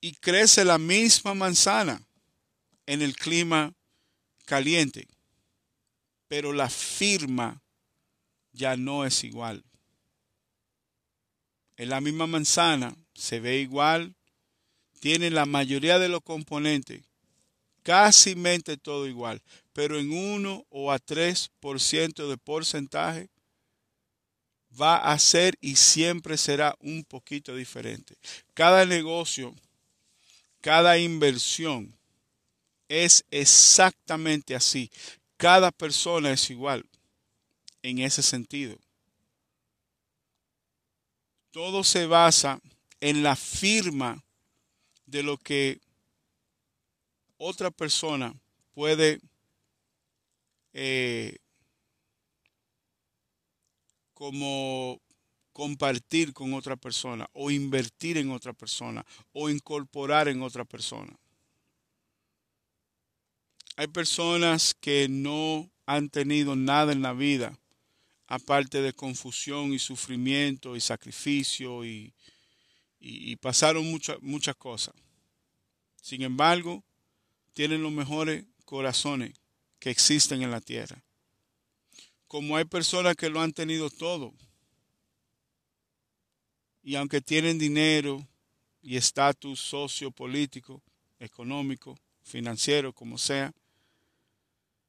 y 0.00 0.14
crece 0.14 0.64
la 0.64 0.78
misma 0.78 1.34
manzana 1.34 2.00
en 2.86 3.02
el 3.02 3.16
clima 3.16 3.74
caliente, 4.46 5.06
pero 6.26 6.54
la 6.54 6.70
firma 6.70 7.60
ya 8.52 8.78
no 8.78 9.04
es 9.04 9.24
igual. 9.24 9.62
En 11.76 11.90
la 11.90 12.00
misma 12.00 12.26
manzana 12.26 12.96
se 13.12 13.40
ve 13.40 13.58
igual, 13.58 14.16
tiene 15.02 15.30
la 15.30 15.46
mayoría 15.46 15.98
de 15.98 16.08
los 16.08 16.22
componentes, 16.22 17.02
casi 17.82 18.36
mente 18.36 18.76
todo 18.76 19.08
igual, 19.08 19.42
pero 19.72 19.98
en 19.98 20.12
1 20.12 20.64
o 20.70 20.92
a 20.92 21.00
3% 21.00 22.28
de 22.28 22.36
porcentaje 22.38 23.28
va 24.80 24.98
a 24.98 25.18
ser 25.18 25.56
y 25.60 25.74
siempre 25.74 26.38
será 26.38 26.76
un 26.78 27.02
poquito 27.02 27.56
diferente. 27.56 28.14
Cada 28.54 28.86
negocio, 28.86 29.56
cada 30.60 30.96
inversión 30.98 31.92
es 32.88 33.24
exactamente 33.32 34.54
así. 34.54 34.88
Cada 35.36 35.72
persona 35.72 36.30
es 36.30 36.48
igual 36.48 36.88
en 37.82 37.98
ese 37.98 38.22
sentido. 38.22 38.78
Todo 41.50 41.82
se 41.82 42.06
basa 42.06 42.60
en 43.00 43.24
la 43.24 43.34
firma 43.34 44.22
de 45.12 45.22
lo 45.22 45.36
que 45.36 45.78
otra 47.36 47.70
persona 47.70 48.34
puede 48.72 49.20
eh, 50.72 51.36
como 54.14 54.98
compartir 55.52 56.32
con 56.32 56.54
otra 56.54 56.76
persona 56.76 57.28
o 57.34 57.50
invertir 57.50 58.16
en 58.16 58.30
otra 58.30 58.54
persona 58.54 59.04
o 59.34 59.50
incorporar 59.50 60.28
en 60.28 60.40
otra 60.40 60.64
persona. 60.64 61.14
Hay 63.76 63.88
personas 63.88 64.72
que 64.72 65.08
no 65.10 65.70
han 65.84 66.08
tenido 66.08 66.56
nada 66.56 66.90
en 66.92 67.02
la 67.02 67.12
vida 67.12 67.58
aparte 68.28 68.80
de 68.80 68.94
confusión 68.94 69.74
y 69.74 69.78
sufrimiento 69.78 70.74
y 70.74 70.80
sacrificio 70.80 71.84
y, 71.84 72.14
y, 73.04 73.34
pasaron 73.36 73.90
muchas 73.90 74.20
muchas 74.22 74.54
cosas. 74.54 74.94
Sin 76.00 76.22
embargo, 76.22 76.84
tienen 77.52 77.82
los 77.82 77.90
mejores 77.90 78.44
corazones 78.64 79.32
que 79.78 79.90
existen 79.90 80.42
en 80.42 80.52
la 80.52 80.60
tierra. 80.60 81.02
Como 82.28 82.56
hay 82.56 82.64
personas 82.64 83.16
que 83.16 83.28
lo 83.28 83.40
han 83.40 83.52
tenido 83.52 83.90
todo, 83.90 84.32
y 86.84 86.94
aunque 86.94 87.20
tienen 87.20 87.58
dinero 87.58 88.26
y 88.80 88.96
estatus 88.96 89.60
sociopolítico, 89.60 90.82
económico, 91.18 91.98
financiero, 92.22 92.92
como 92.92 93.18
sea, 93.18 93.52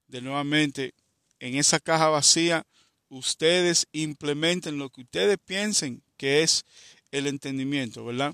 de 0.08 0.22
nuevamente 0.22 0.94
en 1.40 1.56
esa 1.56 1.80
caja 1.80 2.08
vacía 2.10 2.66
ustedes 3.10 3.88
implementen 3.92 4.78
lo 4.78 4.90
que 4.90 5.02
ustedes 5.02 5.38
piensen 5.44 6.02
que 6.18 6.44
es 6.44 6.66
el 7.14 7.28
entendimiento, 7.28 8.04
¿verdad? 8.04 8.34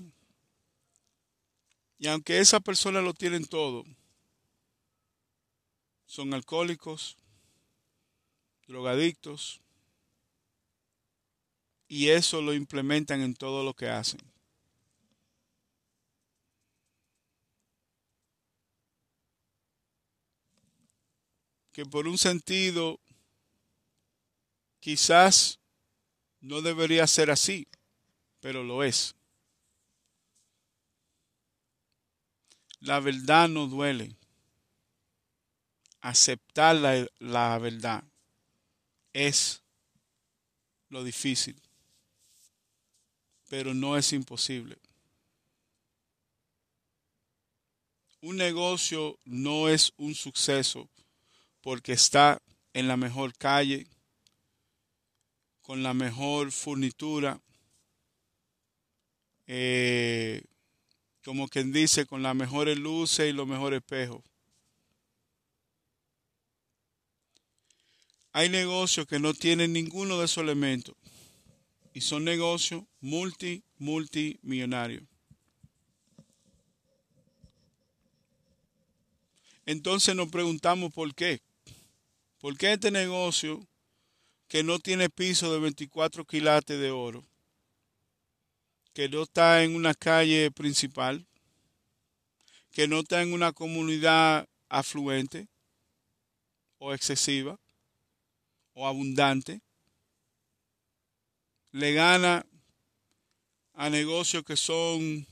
Y 1.98 2.08
aunque 2.08 2.38
esa 2.38 2.60
persona 2.60 3.02
lo 3.02 3.12
tienen 3.12 3.44
todo, 3.44 3.84
son 6.06 6.32
alcohólicos, 6.32 7.18
drogadictos, 8.66 9.60
y 11.88 12.08
eso 12.08 12.40
lo 12.40 12.54
implementan 12.54 13.20
en 13.20 13.34
todo 13.34 13.64
lo 13.64 13.74
que 13.74 13.90
hacen. 13.90 14.20
Que 21.72 21.84
por 21.84 22.08
un 22.08 22.16
sentido 22.16 22.98
quizás 24.80 25.60
no 26.40 26.62
debería 26.62 27.06
ser 27.06 27.30
así 27.30 27.68
pero 28.40 28.64
lo 28.64 28.82
es. 28.82 29.14
La 32.80 32.98
verdad 33.00 33.48
no 33.48 33.66
duele. 33.66 34.16
Aceptar 36.00 36.76
la, 36.76 37.06
la 37.18 37.58
verdad 37.58 38.02
es 39.12 39.62
lo 40.88 41.04
difícil, 41.04 41.60
pero 43.48 43.74
no 43.74 43.98
es 43.98 44.12
imposible. 44.14 44.78
Un 48.22 48.36
negocio 48.36 49.18
no 49.24 49.68
es 49.68 49.92
un 49.96 50.14
suceso 50.14 50.88
porque 51.60 51.92
está 51.92 52.40
en 52.72 52.88
la 52.88 52.96
mejor 52.96 53.36
calle, 53.36 53.86
con 55.62 55.82
la 55.82 55.94
mejor 55.94 56.50
furnitura, 56.50 57.40
eh, 59.52 60.44
como 61.24 61.48
quien 61.48 61.72
dice, 61.72 62.06
con 62.06 62.22
las 62.22 62.36
mejores 62.36 62.78
luces 62.78 63.28
y 63.28 63.32
los 63.32 63.48
mejores 63.48 63.78
espejos. 63.78 64.22
Hay 68.30 68.48
negocios 68.48 69.08
que 69.08 69.18
no 69.18 69.34
tienen 69.34 69.72
ninguno 69.72 70.20
de 70.20 70.26
esos 70.26 70.44
elementos 70.44 70.94
y 71.92 72.00
son 72.02 72.22
negocios 72.22 72.84
multi, 73.00 73.64
multimillonarios. 73.78 75.02
Entonces 79.66 80.14
nos 80.14 80.28
preguntamos 80.28 80.92
por 80.92 81.12
qué. 81.12 81.42
¿Por 82.38 82.56
qué 82.56 82.74
este 82.74 82.92
negocio 82.92 83.66
que 84.46 84.62
no 84.62 84.78
tiene 84.78 85.10
piso 85.10 85.52
de 85.52 85.58
24 85.58 86.24
quilates 86.24 86.78
de 86.78 86.92
oro, 86.92 87.24
que 88.92 89.08
no 89.08 89.22
está 89.22 89.62
en 89.62 89.74
una 89.74 89.94
calle 89.94 90.50
principal, 90.50 91.26
que 92.72 92.88
no 92.88 93.00
está 93.00 93.22
en 93.22 93.32
una 93.32 93.52
comunidad 93.52 94.48
afluente 94.68 95.48
o 96.78 96.94
excesiva 96.94 97.58
o 98.74 98.86
abundante, 98.86 99.60
le 101.72 101.92
gana 101.92 102.46
a 103.74 103.90
negocios 103.90 104.44
que 104.44 104.56
son 104.56 105.26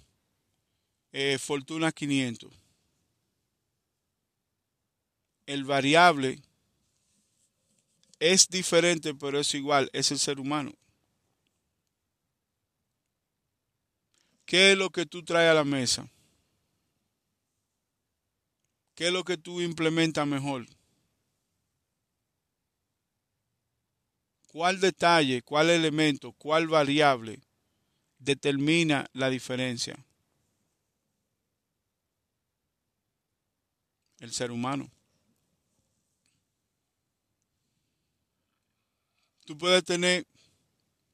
eh, 1.13 1.39
Fortuna 1.39 1.93
500. 1.93 2.53
El 5.47 5.65
variable 5.65 6.41
es 8.21 8.49
diferente, 8.49 9.15
pero 9.15 9.41
es 9.41 9.55
igual, 9.55 9.91
es 9.93 10.11
el 10.11 10.19
ser 10.19 10.41
humano. 10.41 10.78
¿Qué 14.49 14.73
es 14.73 14.79
lo 14.79 14.89
que 14.89 15.05
tú 15.05 15.23
traes 15.23 15.51
a 15.51 15.55
la 15.55 15.65
mesa? 15.65 16.09
¿Qué 18.95 19.09
es 19.09 19.13
lo 19.13 19.23
que 19.23 19.37
tú 19.37 19.61
implementas 19.61 20.27
mejor? 20.27 20.65
¿Cuál 24.47 24.81
detalle, 24.81 25.43
cuál 25.43 25.69
elemento, 25.69 26.33
cuál 26.33 26.67
variable 26.67 27.43
determina 28.19 29.07
la 29.13 29.29
diferencia? 29.29 30.03
El 34.19 34.33
ser 34.33 34.51
humano. 34.51 34.91
Tú 39.45 39.59
puedes 39.59 39.85
tener 39.85 40.27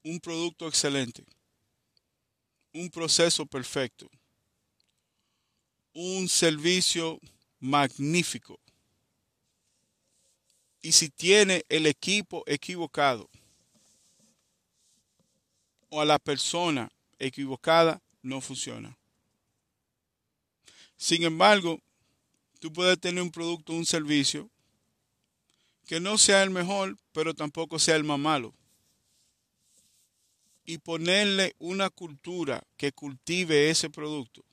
un 0.04 0.20
producto 0.20 0.68
excelente, 0.68 1.24
un 2.74 2.90
proceso 2.90 3.46
perfecto, 3.46 4.10
un 5.94 6.28
servicio 6.28 7.20
magnífico. 7.60 8.60
Y 10.82 10.92
si 10.92 11.08
tiene 11.08 11.64
el 11.68 11.86
equipo 11.86 12.42
equivocado 12.46 13.30
o 15.88 16.00
a 16.00 16.04
la 16.04 16.18
persona 16.18 16.90
equivocada, 17.18 18.02
no 18.22 18.40
funciona. 18.40 18.98
Sin 20.96 21.22
embargo, 21.22 21.80
tú 22.58 22.72
puedes 22.72 22.98
tener 22.98 23.22
un 23.22 23.30
producto, 23.30 23.72
un 23.72 23.86
servicio 23.86 24.50
que 25.86 26.00
no 26.00 26.18
sea 26.18 26.42
el 26.42 26.50
mejor, 26.50 26.98
pero 27.12 27.34
tampoco 27.34 27.78
sea 27.78 27.96
el 27.96 28.04
más 28.04 28.18
malo. 28.18 28.52
Y 30.64 30.78
ponerle 30.78 31.54
una 31.58 31.90
cultura 31.90 32.62
que 32.76 32.92
cultive 32.92 33.70
ese 33.70 33.90
producto 33.90 34.44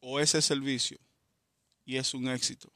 o 0.00 0.20
ese 0.20 0.40
servicio. 0.40 0.98
Y 1.84 1.96
es 1.96 2.14
un 2.14 2.28
éxito. 2.28 2.70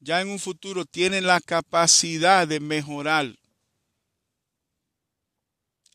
Ya 0.00 0.20
en 0.20 0.28
un 0.28 0.38
futuro 0.38 0.84
tiene 0.84 1.20
la 1.20 1.40
capacidad 1.40 2.46
de 2.46 2.60
mejorar 2.60 3.36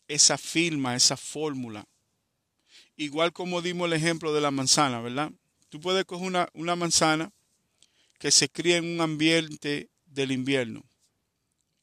esa 0.08 0.38
firma, 0.38 0.96
esa 0.96 1.16
fórmula. 1.16 1.86
Igual 2.98 3.32
como 3.32 3.62
dimos 3.62 3.88
el 3.88 3.94
ejemplo 3.94 4.34
de 4.34 4.42
la 4.42 4.52
manzana, 4.52 5.00
¿verdad? 5.00 5.32
Tú 5.70 5.80
puedes 5.80 6.06
coger 6.06 6.28
una, 6.28 6.50
una 6.54 6.76
manzana 6.76 7.32
que 8.18 8.32
se 8.32 8.50
cría 8.50 8.78
en 8.78 8.86
un 8.86 9.02
ambiente 9.02 9.90
del 10.08 10.32
invierno 10.32 10.89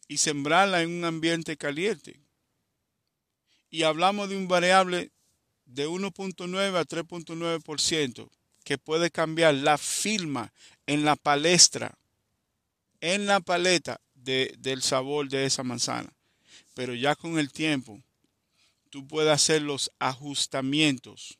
y 0.08 0.18
sembrarla 0.18 0.82
en 0.82 0.90
un 0.90 1.04
ambiente 1.04 1.56
caliente. 1.56 2.20
Y 3.70 3.82
hablamos 3.82 4.28
de 4.28 4.36
un 4.36 4.48
variable 4.48 5.10
de 5.64 5.88
1.9 5.88 6.76
a 6.76 6.84
3.9% 6.84 8.30
que 8.64 8.78
puede 8.78 9.10
cambiar 9.10 9.54
la 9.54 9.78
firma 9.78 10.52
en 10.86 11.04
la 11.04 11.16
palestra, 11.16 11.98
en 13.00 13.26
la 13.26 13.40
paleta 13.40 14.00
de, 14.14 14.54
del 14.58 14.82
sabor 14.82 15.28
de 15.28 15.44
esa 15.44 15.62
manzana. 15.62 16.12
Pero 16.74 16.94
ya 16.94 17.14
con 17.14 17.38
el 17.38 17.50
tiempo, 17.52 18.00
tú 18.90 19.06
puedes 19.06 19.32
hacer 19.32 19.62
los 19.62 19.90
ajustamientos 19.98 21.38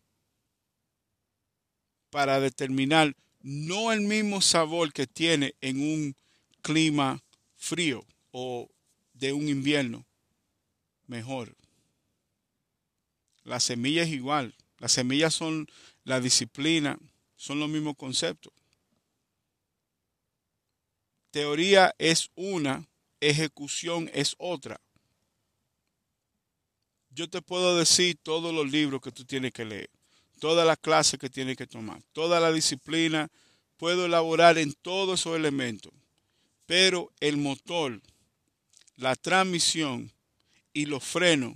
para 2.11 2.41
determinar 2.41 3.15
no 3.43 3.93
el 3.93 4.01
mismo 4.01 4.41
sabor 4.41 4.93
que 4.93 5.07
tiene 5.07 5.55
en 5.61 5.81
un 5.81 6.17
clima 6.63 7.23
frío 7.57 8.05
o 8.39 8.69
de 9.15 9.33
un 9.33 9.49
invierno. 9.49 10.05
Mejor. 11.07 11.57
La 13.45 13.61
semilla 13.61 14.03
es 14.03 14.11
igual. 14.11 14.55
Las 14.79 14.93
semillas 14.93 15.33
son 15.33 15.67
la 16.05 16.21
disciplina, 16.21 16.99
son 17.37 17.61
los 17.61 17.69
mismos 17.69 17.97
conceptos. 17.97 18.53
Teoría 21.31 21.95
es 21.97 22.31
una, 22.35 22.87
ejecución 23.21 24.11
es 24.13 24.35
otra. 24.37 24.81
Yo 27.09 27.31
te 27.31 27.41
puedo 27.41 27.79
decir 27.79 28.19
todos 28.23 28.53
los 28.53 28.71
libros 28.71 29.01
que 29.01 29.13
tú 29.13 29.25
tienes 29.25 29.53
que 29.53 29.65
leer 29.65 29.91
toda 30.39 30.65
la 30.65 30.77
clase 30.77 31.19
que 31.19 31.31
tiene 31.31 31.57
que 31.57 31.67
tomar, 31.67 32.03
toda 32.13 32.41
la 32.41 32.53
disciplina, 32.53 33.29
puedo 33.77 34.07
elaborar 34.07 34.59
en 34.59 34.73
todos 34.75 35.21
esos 35.21 35.37
elementos, 35.37 35.93
pero 36.67 37.13
el 37.21 37.37
motor, 37.37 38.01
la 38.97 39.15
transmisión 39.15 40.13
y 40.73 40.87
los 40.87 41.05
frenos 41.05 41.55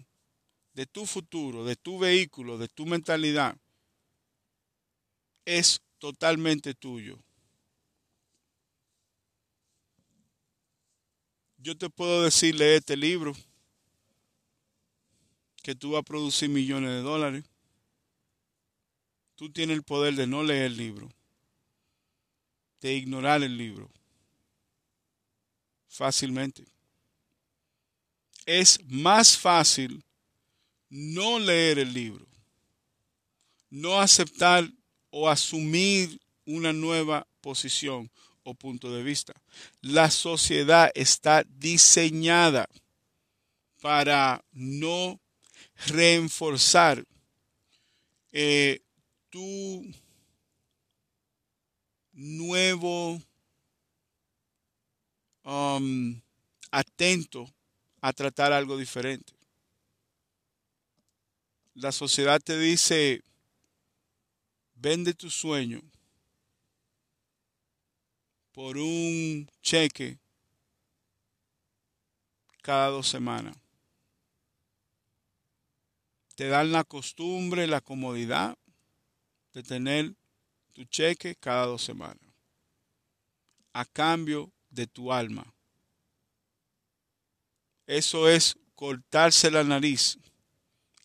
de 0.74 0.86
tu 0.86 1.06
futuro, 1.06 1.64
de 1.64 1.76
tu 1.76 1.98
vehículo, 1.98 2.58
de 2.58 2.68
tu 2.68 2.86
mentalidad, 2.86 3.56
es 5.44 5.80
totalmente 5.98 6.74
tuyo. 6.74 7.18
Yo 11.58 11.76
te 11.76 11.90
puedo 11.90 12.22
decirle 12.22 12.76
este 12.76 12.96
libro 12.96 13.34
que 15.62 15.74
tú 15.74 15.92
vas 15.92 16.00
a 16.00 16.04
producir 16.04 16.48
millones 16.48 16.90
de 16.90 17.02
dólares 17.02 17.44
tú 19.40 19.50
tienes 19.50 19.74
el 19.74 19.82
poder 19.82 20.16
de 20.16 20.26
no 20.26 20.42
leer 20.42 20.64
el 20.64 20.76
libro, 20.76 21.08
de 22.82 22.92
ignorar 22.92 23.42
el 23.42 23.56
libro 23.56 23.90
fácilmente. 25.88 26.62
Es 28.52 28.80
más 28.88 29.38
fácil 29.38 30.04
no 30.88 31.38
leer 31.38 31.78
el 31.78 31.94
libro, 31.94 32.26
no 33.68 34.00
aceptar 34.00 34.68
o 35.10 35.28
asumir 35.28 36.20
una 36.44 36.72
nueva 36.72 37.28
posición 37.40 38.10
o 38.42 38.52
punto 38.54 38.92
de 38.92 39.04
vista. 39.04 39.34
La 39.82 40.10
sociedad 40.10 40.90
está 40.96 41.44
diseñada 41.44 42.68
para 43.80 44.44
no 44.50 45.20
reforzar 45.86 47.04
eh, 48.32 48.80
tu 49.28 49.86
nuevo 52.14 53.22
um, 55.44 56.20
atento 56.72 57.48
a 58.00 58.12
tratar 58.12 58.52
algo 58.52 58.76
diferente. 58.76 59.32
La 61.74 61.92
sociedad 61.92 62.40
te 62.40 62.58
dice, 62.58 63.22
vende 64.74 65.14
tu 65.14 65.30
sueño 65.30 65.80
por 68.52 68.76
un 68.76 69.48
cheque 69.62 70.18
cada 72.62 72.88
dos 72.88 73.08
semanas. 73.08 73.56
Te 76.34 76.48
dan 76.48 76.72
la 76.72 76.84
costumbre, 76.84 77.66
la 77.66 77.80
comodidad 77.80 78.56
de 79.52 79.62
tener 79.62 80.14
tu 80.72 80.84
cheque 80.84 81.34
cada 81.36 81.66
dos 81.66 81.82
semanas 81.82 82.30
a 83.72 83.84
cambio 83.84 84.52
de 84.70 84.86
tu 84.86 85.12
alma. 85.12 85.54
Eso 87.90 88.28
es 88.28 88.56
cortarse 88.76 89.50
la 89.50 89.64
nariz 89.64 90.16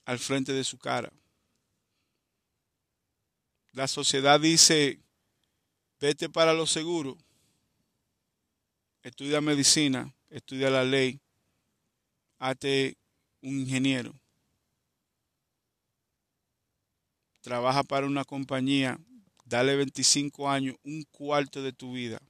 al 0.06 0.20
frente 0.20 0.54
de 0.54 0.64
su 0.64 0.78
cara. 0.78 1.12
La 3.72 3.88
sociedad 3.88 4.40
dice, 4.40 5.00
vete 6.00 6.30
para 6.30 6.54
lo 6.54 6.68
seguro, 6.68 7.18
estudia 9.02 9.42
medicina, 9.42 10.14
estudia 10.30 10.70
la 10.70 10.84
ley, 10.84 11.20
hazte 12.38 12.96
un 13.42 13.62
ingeniero, 13.62 14.14
trabaja 17.42 17.82
para 17.82 18.06
una 18.06 18.26
compañía, 18.26 19.00
dale 19.44 19.76
25 19.76 20.48
años, 20.48 20.76
un 20.84 21.02
cuarto 21.06 21.64
de 21.64 21.74
tu 21.74 21.94
vida. 21.94 22.22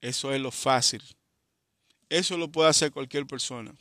Eso 0.00 0.32
es 0.32 0.40
lo 0.40 0.50
fácil. 0.50 1.02
Eso 2.08 2.36
lo 2.36 2.50
puede 2.50 2.70
hacer 2.70 2.92
cualquier 2.92 3.26
persona. 3.26 3.74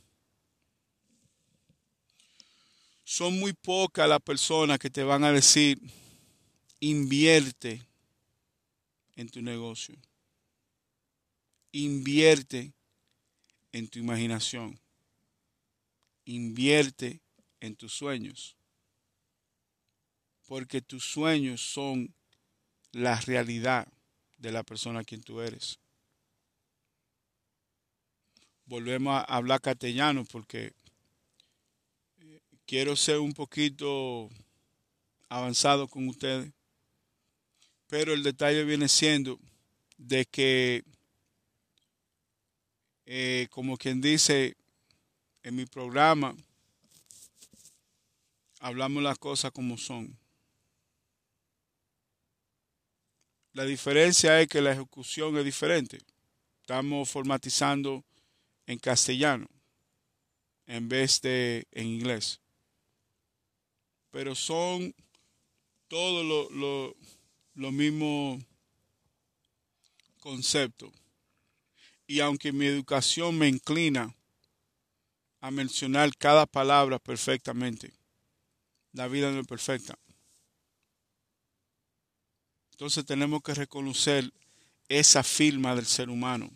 Son 3.04 3.38
muy 3.38 3.54
pocas 3.54 4.10
las 4.10 4.20
personas 4.20 4.80
que 4.80 4.90
te 4.90 5.04
van 5.04 5.24
a 5.24 5.32
decir, 5.32 5.80
invierte 6.80 7.86
en 9.16 9.30
tu 9.30 9.42
negocio. 9.42 9.96
Invierte 11.72 12.74
en 13.72 13.88
tu 13.88 14.00
imaginación. 14.00 14.80
Invierte 16.26 17.22
en 17.60 17.76
tus 17.76 17.94
sueños. 17.94 18.56
Porque 20.48 20.82
tus 20.82 21.04
sueños 21.04 21.62
son 21.62 22.14
la 22.92 23.20
realidad 23.22 23.88
de 24.38 24.52
la 24.52 24.64
persona 24.64 25.02
a 25.02 25.04
quien 25.04 25.22
tú 25.22 25.42
eres. 25.42 25.80
Volvemos 28.66 29.14
a 29.16 29.22
hablar 29.36 29.62
castellano 29.62 30.26
porque 30.26 30.74
eh, 32.20 32.42
quiero 32.66 32.96
ser 32.96 33.20
un 33.20 33.34
poquito 33.34 34.30
avanzado 35.30 35.88
con 35.88 36.08
ustedes. 36.08 36.52
Pero 37.88 38.14
el 38.14 38.24
detalle 38.24 38.64
viene 38.64 38.88
siendo 38.88 39.40
de 39.98 40.26
que, 40.26 40.84
eh, 43.06 43.48
como 43.52 43.78
quien 43.78 44.02
dice, 44.02 44.58
en 45.44 45.56
mi 45.56 45.68
programa 45.68 46.36
hablamos 48.60 49.04
las 49.04 49.20
cosas 49.20 49.52
como 49.52 49.78
son. 49.78 50.18
La 53.54 53.64
diferencia 53.64 54.42
es 54.42 54.48
que 54.48 54.60
la 54.60 54.72
ejecución 54.72 55.38
es 55.38 55.46
diferente. 55.46 56.00
Estamos 56.62 57.10
formatizando 57.10 58.04
en 58.68 58.80
castellano 58.80 59.48
en 60.68 60.90
vez 60.90 61.22
de 61.22 61.68
en 61.72 61.88
inglés. 61.88 62.40
Pero 64.12 64.36
son 64.36 64.94
todos 65.88 66.26
los 66.26 66.52
lo, 66.52 66.96
lo 67.56 67.72
mismos 67.72 68.44
conceptos. 70.20 70.92
Y 72.08 72.20
aunque 72.20 72.52
mi 72.52 72.66
educación 72.66 73.38
me 73.38 73.48
inclina 73.48 74.14
a 75.42 75.52
mencionar 75.52 76.16
cada 76.18 76.46
palabra 76.46 77.00
perfectamente, 77.00 77.94
la 78.94 79.08
vida 79.08 79.32
no 79.32 79.42
es 79.42 79.48
perfecta. 79.48 79.98
Entonces 82.72 83.06
tenemos 83.06 83.42
que 83.42 83.54
reconocer 83.54 84.32
esa 84.90 85.24
firma 85.24 85.76
del 85.76 85.86
ser 85.86 86.10
humano. 86.10 86.52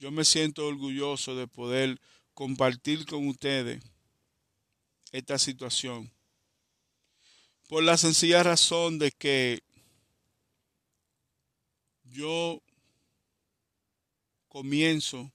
Yo 0.00 0.10
me 0.10 0.24
siento 0.24 0.66
orgulloso 0.66 1.36
de 1.36 1.46
poder 1.46 2.00
compartir 2.32 3.04
con 3.04 3.28
ustedes 3.28 3.82
esta 5.12 5.38
situación. 5.38 6.10
Por 7.68 7.82
la 7.82 7.98
sencilla 7.98 8.42
razón 8.42 8.98
de 8.98 9.12
que 9.12 9.62
yo 12.04 12.62
comienzo, 14.48 15.30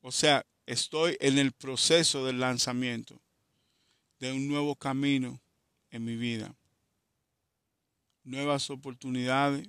o 0.00 0.12
sea, 0.12 0.46
estoy 0.64 1.16
en 1.18 1.38
el 1.38 1.50
proceso 1.50 2.24
del 2.24 2.38
lanzamiento 2.38 3.20
de 4.20 4.32
un 4.32 4.46
nuevo 4.46 4.76
camino 4.76 5.40
en 5.90 6.04
mi 6.04 6.14
vida. 6.14 6.54
Nuevas 8.22 8.70
oportunidades, 8.70 9.68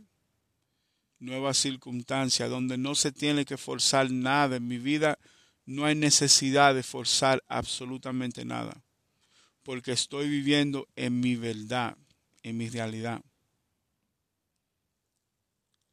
nuevas 1.23 1.57
circunstancias, 1.57 2.49
donde 2.49 2.77
no 2.77 2.95
se 2.95 3.11
tiene 3.11 3.45
que 3.45 3.57
forzar 3.57 4.11
nada. 4.11 4.57
En 4.57 4.67
mi 4.67 4.77
vida 4.77 5.17
no 5.65 5.85
hay 5.85 5.95
necesidad 5.95 6.75
de 6.75 6.83
forzar 6.83 7.43
absolutamente 7.47 8.45
nada, 8.45 8.83
porque 9.63 9.93
estoy 9.93 10.29
viviendo 10.29 10.87
en 10.95 11.19
mi 11.19 11.35
verdad, 11.35 11.97
en 12.43 12.57
mi 12.57 12.69
realidad. 12.69 13.21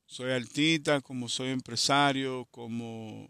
Soy 0.07 0.33
artista, 0.33 1.01
como 1.01 1.29
soy 1.29 1.51
empresario, 1.51 2.47
como 2.51 3.29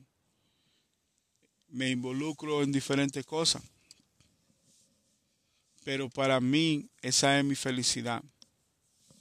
me 1.69 1.91
involucro 1.91 2.63
en 2.63 2.73
diferentes 2.73 3.25
cosas. 3.27 3.63
Pero 5.85 6.09
para 6.09 6.41
mí 6.41 6.89
esa 7.03 7.39
es 7.39 7.45
mi 7.45 7.55
felicidad, 7.55 8.23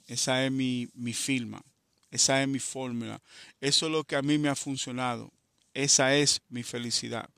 esa 0.06 0.44
es 0.44 0.50
mi, 0.50 0.88
mi 0.94 1.12
firma. 1.12 1.62
Esa 2.10 2.42
es 2.42 2.48
mi 2.48 2.58
fórmula. 2.58 3.20
Eso 3.60 3.86
es 3.86 3.92
lo 3.92 4.04
que 4.04 4.16
a 4.16 4.22
mí 4.22 4.38
me 4.38 4.48
ha 4.48 4.56
funcionado. 4.56 5.32
Esa 5.74 6.14
es 6.16 6.40
mi 6.48 6.62
felicidad. 6.62 7.28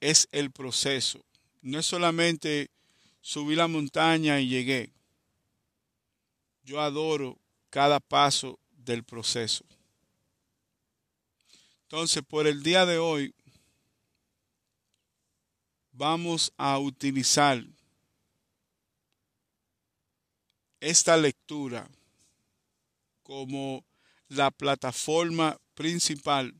Es 0.00 0.28
el 0.32 0.50
proceso. 0.50 1.24
No 1.62 1.78
es 1.78 1.86
solamente 1.86 2.70
subir 3.20 3.56
la 3.56 3.68
montaña 3.68 4.40
y 4.40 4.48
llegué. 4.48 4.90
Yo 6.62 6.80
adoro 6.80 7.38
cada 7.70 8.00
paso 8.00 8.58
del 8.70 9.02
proceso. 9.02 9.64
Entonces, 11.82 12.22
por 12.22 12.46
el 12.46 12.62
día 12.62 12.84
de 12.84 12.98
hoy, 12.98 13.34
vamos 15.92 16.52
a 16.56 16.78
utilizar 16.78 17.64
esta 20.80 21.16
lectura 21.16 21.88
como 23.22 23.82
la 24.28 24.50
plataforma 24.50 25.58
principal 25.74 26.54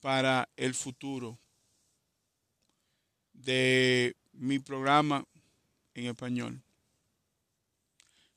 para 0.00 0.48
el 0.56 0.74
futuro 0.74 1.38
de 3.32 4.16
mi 4.32 4.58
programa 4.58 5.24
en 5.94 6.06
español. 6.06 6.62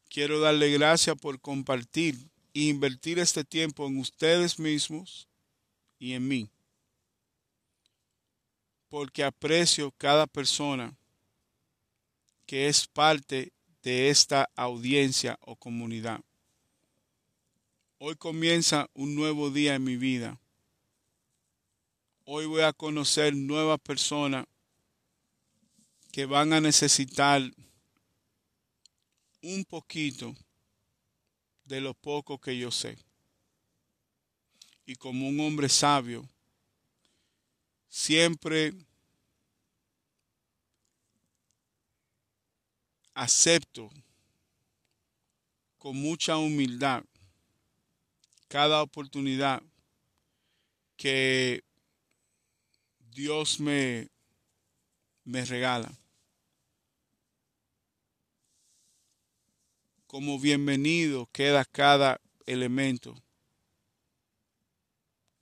Quiero 0.10 0.40
darle 0.40 0.72
gracias 0.72 1.16
por 1.18 1.40
compartir 1.40 2.16
e 2.54 2.62
invertir 2.62 3.20
este 3.20 3.44
tiempo 3.44 3.86
en 3.88 4.00
ustedes 4.00 4.58
mismos 4.58 5.28
y 6.00 6.14
en 6.14 6.28
mí. 6.28 6.50
Porque 8.90 9.24
aprecio 9.24 9.92
cada 9.92 10.26
persona 10.26 10.98
que 12.48 12.68
es 12.68 12.88
parte 12.88 13.54
de 13.84 14.10
esta 14.10 14.50
audiencia 14.56 15.38
o 15.42 15.56
comunidad. 15.56 16.22
Hoy 18.02 18.16
comienza 18.16 18.90
un 18.94 19.14
nuevo 19.14 19.52
día 19.52 19.76
en 19.76 19.84
mi 19.84 19.98
vida. 19.98 20.40
Hoy 22.24 22.46
voy 22.46 22.62
a 22.62 22.72
conocer 22.72 23.36
nuevas 23.36 23.78
personas 23.82 24.46
que 26.14 26.26
van 26.26 26.54
a 26.54 26.62
necesitar 26.62 27.42
un 29.42 29.66
poquito 29.66 30.34
de 31.66 31.82
lo 31.82 31.94
poco 31.94 32.40
que 32.40 32.58
yo 32.58 32.72
sé. 32.72 32.98
Y 34.86 34.96
como 34.96 35.28
un 35.28 35.38
hombre 35.42 35.68
sabio, 35.68 36.26
siempre 37.90 38.74
acepto 43.14 43.90
con 45.78 45.98
mucha 45.98 46.38
humildad 46.38 47.04
cada 48.50 48.82
oportunidad 48.82 49.62
que 50.98 51.64
Dios 53.12 53.60
me, 53.60 54.10
me 55.24 55.46
regala. 55.46 55.90
Como 60.08 60.40
bienvenido 60.40 61.28
queda 61.32 61.64
cada 61.64 62.20
elemento 62.48 63.16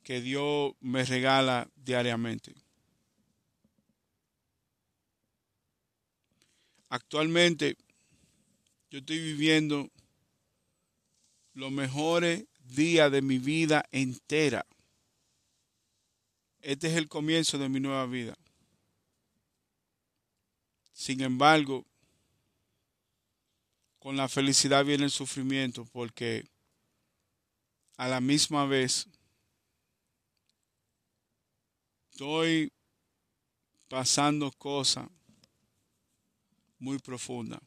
que 0.03 0.19
Dios 0.19 0.73
me 0.81 1.05
regala 1.05 1.69
diariamente. 1.75 2.53
Actualmente 6.89 7.77
yo 8.89 8.99
estoy 8.99 9.19
viviendo 9.19 9.89
los 11.53 11.71
mejores 11.71 12.45
días 12.75 13.11
de 13.11 13.21
mi 13.21 13.39
vida 13.39 13.85
entera. 13.91 14.65
Este 16.61 16.87
es 16.87 16.95
el 16.95 17.07
comienzo 17.07 17.57
de 17.57 17.69
mi 17.69 17.79
nueva 17.79 18.05
vida. 18.05 18.37
Sin 20.93 21.21
embargo, 21.21 21.85
con 23.99 24.17
la 24.17 24.27
felicidad 24.27 24.83
viene 24.83 25.05
el 25.05 25.11
sufrimiento 25.11 25.85
porque 25.85 26.47
a 27.97 28.07
la 28.07 28.21
misma 28.21 28.65
vez 28.65 29.07
estoy 32.11 32.71
pasando 33.87 34.51
cosas 34.51 35.07
muy 36.79 36.99
profundas. 36.99 37.59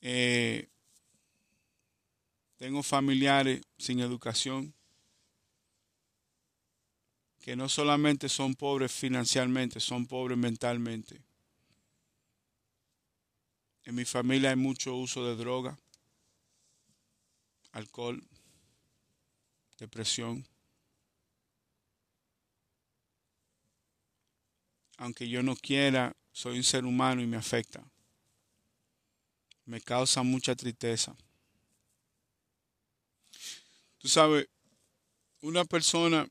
Eh, 0.00 0.68
tengo 2.56 2.82
familiares 2.82 3.60
sin 3.78 4.00
educación 4.00 4.74
que 7.40 7.54
no 7.54 7.68
solamente 7.68 8.28
son 8.28 8.54
pobres 8.54 8.90
financieramente, 8.90 9.78
son 9.78 10.06
pobres 10.06 10.36
mentalmente. 10.36 11.22
En 13.84 13.94
mi 13.94 14.04
familia 14.04 14.50
hay 14.50 14.56
mucho 14.56 14.96
uso 14.96 15.24
de 15.24 15.36
droga, 15.36 15.78
alcohol, 17.70 18.20
depresión. 19.78 20.44
Aunque 24.96 25.28
yo 25.28 25.40
no 25.44 25.54
quiera, 25.54 26.16
soy 26.32 26.56
un 26.56 26.64
ser 26.64 26.84
humano 26.84 27.22
y 27.22 27.26
me 27.26 27.36
afecta. 27.36 27.84
Me 29.66 29.80
causa 29.80 30.24
mucha 30.24 30.56
tristeza. 30.56 31.14
Tú 34.06 34.10
sabes, 34.10 34.48
una 35.40 35.64
persona 35.64 36.28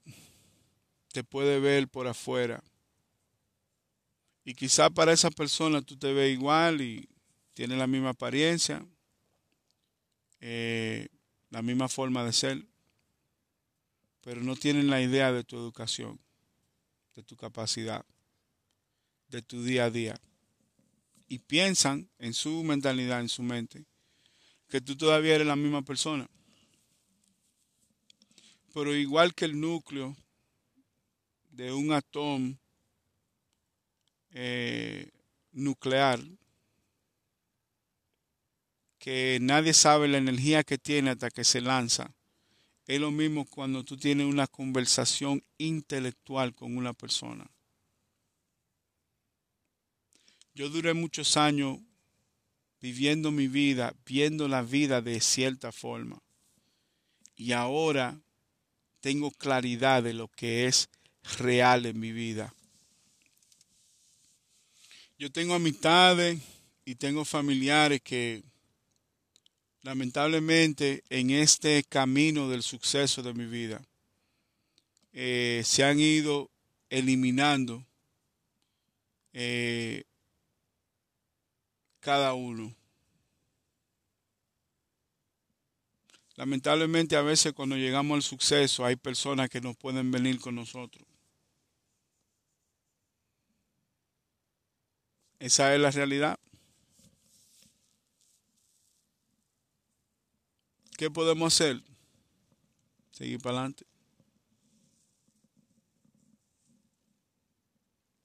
te 1.12 1.26
puede 1.26 1.60
ver 1.60 1.90
por 1.90 2.08
afuera. 2.08 2.64
Y 4.46 4.54
quizá 4.54 4.90
para 4.90 5.12
esa 5.12 5.30
persona 5.30 5.82
tú 5.82 5.98
te 5.98 6.14
ves 6.14 6.32
igual 6.32 6.80
y 6.80 7.10
tienes 7.54 7.78
la 7.78 7.86
misma 7.86 8.12
apariencia, 8.12 8.88
eh, 10.40 11.10
la 11.50 11.62
misma 11.62 11.90
forma 11.90 12.24
de 12.24 12.32
ser, 12.32 12.66
pero 14.22 14.40
no 14.40 14.56
tienen 14.56 14.90
la 14.90 15.02
idea 15.02 15.34
de 15.34 15.44
tu 15.44 15.58
educación, 15.58 16.18
de 17.14 17.24
tu 17.24 17.36
capacidad, 17.36 18.06
de 19.28 19.42
tu 19.42 19.64
día 19.64 19.84
a 19.84 19.92
día. 19.92 20.22
Y 21.28 21.40
piensan 21.40 22.10
en 22.20 22.34
su 22.34 22.64
mentalidad, 22.64 23.20
en 23.20 23.28
su 23.28 23.44
mente, 23.44 23.84
que 24.70 24.80
tú 24.80 24.96
todavía 24.96 25.36
eres 25.36 25.48
la 25.48 25.58
misma 25.58 25.82
persona. 25.82 26.30
Pero 28.76 28.94
igual 28.94 29.34
que 29.34 29.46
el 29.46 29.58
núcleo 29.58 30.18
de 31.52 31.72
un 31.72 31.94
átomo 31.94 32.58
eh, 34.32 35.10
nuclear 35.54 36.20
que 39.00 39.38
nadie 39.40 39.74
sabe 39.74 40.10
la 40.10 40.18
energía 40.18 40.66
que 40.66 40.78
tiene 40.78 41.12
hasta 41.12 41.30
que 41.30 41.46
se 41.46 41.62
lanza. 41.62 42.14
Es 42.86 43.00
lo 43.00 43.12
mismo 43.12 43.46
cuando 43.46 43.86
tú 43.86 43.96
tienes 43.96 44.28
una 44.28 44.46
conversación 44.46 45.42
intelectual 45.58 46.54
con 46.54 46.76
una 46.76 46.92
persona. 46.92 47.50
Yo 50.54 50.68
duré 50.68 50.94
muchos 50.94 51.38
años 51.38 51.80
viviendo 52.82 53.32
mi 53.32 53.48
vida, 53.48 53.96
viendo 54.06 54.50
la 54.50 54.64
vida 54.64 55.02
de 55.02 55.22
cierta 55.22 55.72
forma. 55.72 56.22
Y 57.38 57.54
ahora 57.54 58.20
tengo 59.06 59.30
claridad 59.30 60.02
de 60.02 60.14
lo 60.14 60.28
que 60.30 60.66
es 60.66 60.90
real 61.38 61.86
en 61.86 62.00
mi 62.00 62.12
vida. 62.12 62.56
Yo 65.20 65.32
tengo 65.32 65.54
amistades 65.54 66.42
y 66.86 66.96
tengo 66.96 67.24
familiares 67.24 68.02
que 68.02 68.42
lamentablemente 69.84 71.04
en 71.12 71.30
este 71.30 71.84
camino 71.84 72.50
del 72.50 72.64
suceso 72.64 73.22
de 73.22 73.36
mi 73.36 73.46
vida 73.46 73.80
eh, 75.14 75.62
se 75.64 75.84
han 75.84 76.00
ido 76.00 76.50
eliminando 76.90 77.86
eh, 79.34 80.04
cada 82.00 82.34
uno. 82.34 82.76
Lamentablemente 86.36 87.16
a 87.16 87.22
veces 87.22 87.54
cuando 87.54 87.78
llegamos 87.78 88.16
al 88.16 88.24
suceso 88.24 88.86
hay 88.86 88.98
personas 88.98 89.50
que 89.50 89.62
no 89.62 89.74
pueden 89.74 90.12
venir 90.12 90.40
con 90.40 90.56
nosotros. 90.56 91.06
Esa 95.40 95.74
es 95.74 95.80
la 95.80 95.92
realidad. 95.92 96.40
¿Qué 100.98 101.10
podemos 101.12 101.54
hacer? 101.54 101.82
Seguir 103.12 103.40
para 103.42 103.60
adelante. 103.60 103.86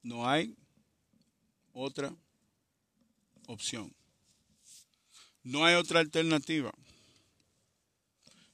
No 0.02 0.28
hay 0.28 0.56
otra 1.72 2.12
opción. 3.46 3.94
No 5.42 5.64
hay 5.64 5.74
otra 5.74 6.00
alternativa. 6.00 6.72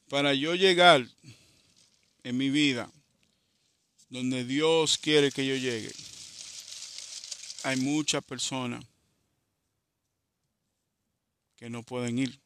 Para 0.09 0.35
yo 0.35 0.55
llegar 0.55 1.07
en 2.23 2.37
mi 2.37 2.51
vida 2.51 2.91
donde 4.09 4.45
Dios 4.45 4.99
quiere 4.99 5.33
que 5.33 5.47
yo 5.47 5.57
llegue, 5.57 5.93
hay 7.65 7.77
muchas 7.77 8.23
personas 8.25 8.85
que 11.57 11.69
no 11.69 11.83
pueden 11.83 12.19
ir. 12.19 12.39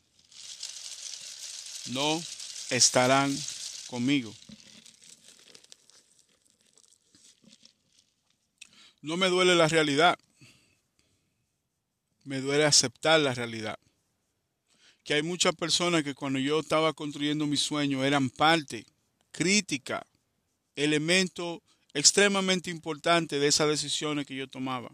No 1.86 2.22
estarán 2.70 3.36
conmigo. 3.88 4.34
No 9.02 9.16
me 9.16 9.28
duele 9.28 9.54
la 9.54 9.68
realidad. 9.68 10.18
Me 12.24 12.40
duele 12.40 12.64
aceptar 12.64 13.20
la 13.20 13.34
realidad. 13.34 13.78
Que 15.11 15.14
hay 15.14 15.22
muchas 15.24 15.56
personas 15.56 16.04
que 16.04 16.14
cuando 16.14 16.38
yo 16.38 16.61
estaba 16.61 16.92
construyendo 16.92 17.44
mi 17.44 17.56
sueño 17.56 18.04
eran 18.04 18.30
parte 18.30 18.86
crítica, 19.32 20.06
elemento 20.76 21.64
extremadamente 21.94 22.70
importante 22.70 23.40
de 23.40 23.48
esas 23.48 23.66
decisiones 23.66 24.24
que 24.24 24.36
yo 24.36 24.46
tomaba. 24.46 24.88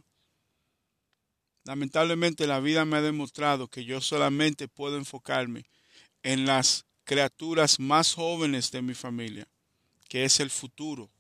Lamentablemente 1.65 2.47
la 2.47 2.61
vida 2.61 2.87
me 2.87 2.97
ha 2.97 3.03
demostrado 3.03 3.69
que 3.69 3.85
yo 3.85 4.01
solamente 4.01 4.69
puedo 4.69 4.97
enfocarme 4.97 5.67
en 6.23 6.47
las 6.47 6.87
criaturas 7.05 7.79
más 7.79 8.15
jóvenes 8.15 8.71
de 8.71 8.81
mi 8.81 8.95
familia, 8.95 9.47
que 10.09 10.25
es 10.25 10.41
el 10.41 10.49
futuro, 10.49 11.11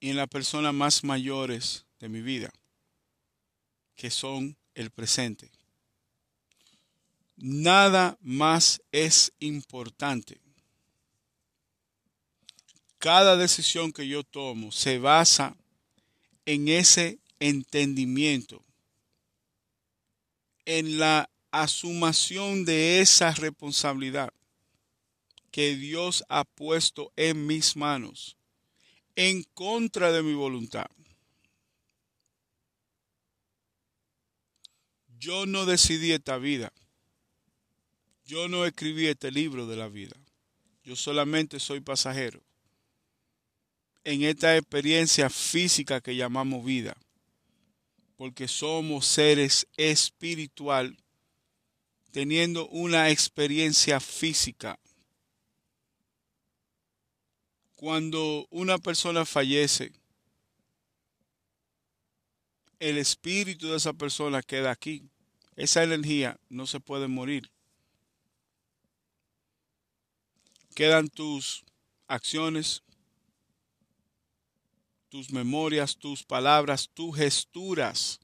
y 0.00 0.08
en 0.08 0.16
las 0.16 0.28
personas 0.28 0.72
más 0.72 1.04
mayores 1.04 1.84
de 1.98 2.08
mi 2.08 2.22
vida, 2.22 2.50
que 3.94 4.10
son 4.10 4.56
el 4.74 4.90
presente. 4.90 5.59
Nada 7.42 8.18
más 8.20 8.82
es 8.92 9.32
importante. 9.40 10.38
Cada 12.98 13.38
decisión 13.38 13.92
que 13.92 14.06
yo 14.06 14.24
tomo 14.24 14.70
se 14.72 14.98
basa 14.98 15.56
en 16.44 16.68
ese 16.68 17.18
entendimiento, 17.38 18.62
en 20.66 20.98
la 20.98 21.30
asumación 21.50 22.66
de 22.66 23.00
esa 23.00 23.30
responsabilidad 23.30 24.34
que 25.50 25.76
Dios 25.76 26.24
ha 26.28 26.44
puesto 26.44 27.10
en 27.16 27.46
mis 27.46 27.74
manos, 27.74 28.36
en 29.16 29.44
contra 29.54 30.12
de 30.12 30.22
mi 30.22 30.34
voluntad. 30.34 30.90
Yo 35.18 35.46
no 35.46 35.64
decidí 35.64 36.12
esta 36.12 36.36
vida. 36.36 36.70
Yo 38.30 38.46
no 38.46 38.64
escribí 38.64 39.08
este 39.08 39.32
libro 39.32 39.66
de 39.66 39.74
la 39.74 39.88
vida. 39.88 40.14
Yo 40.84 40.94
solamente 40.94 41.58
soy 41.58 41.80
pasajero. 41.80 42.40
en 44.04 44.22
esta 44.22 44.56
experiencia 44.56 45.28
física 45.28 46.00
que 46.00 46.14
llamamos 46.14 46.64
vida, 46.64 46.96
porque 48.16 48.46
somos 48.46 49.04
seres 49.04 49.66
espiritual 49.76 50.96
teniendo 52.12 52.68
una 52.68 53.10
experiencia 53.10 53.98
física. 53.98 54.78
Cuando 57.74 58.46
una 58.50 58.78
persona 58.78 59.26
fallece, 59.26 59.90
el 62.78 62.96
espíritu 62.96 63.70
de 63.70 63.76
esa 63.76 63.92
persona 63.92 64.40
queda 64.40 64.70
aquí. 64.70 65.10
Esa 65.56 65.82
energía 65.82 66.38
no 66.48 66.68
se 66.68 66.78
puede 66.78 67.08
morir. 67.08 67.50
Quedan 70.80 71.08
tus 71.08 71.62
acciones, 72.08 72.82
tus 75.10 75.30
memorias, 75.30 75.98
tus 75.98 76.24
palabras, 76.24 76.88
tus 76.94 77.14
gesturas. 77.18 78.18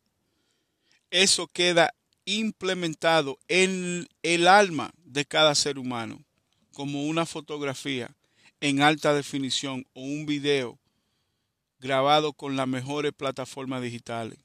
Eso 1.11 1.49
queda 1.49 1.95
implementado 2.25 3.39
en 3.49 4.09
el 4.23 4.49
alma 4.49 4.91
de 5.05 5.27
cada 5.27 5.55
ser 5.55 5.79
humano, 5.79 6.25
como 6.73 7.05
una 7.05 7.27
fotografía 7.27 8.17
en 8.61 8.81
alta 8.81 9.13
definición 9.13 9.87
o 9.93 10.01
un 10.01 10.25
video 10.25 10.79
grabado 11.79 12.33
con 12.33 12.57
las 12.57 12.67
mejores 12.67 13.13
plataformas 13.13 13.83
digitales. 13.83 14.39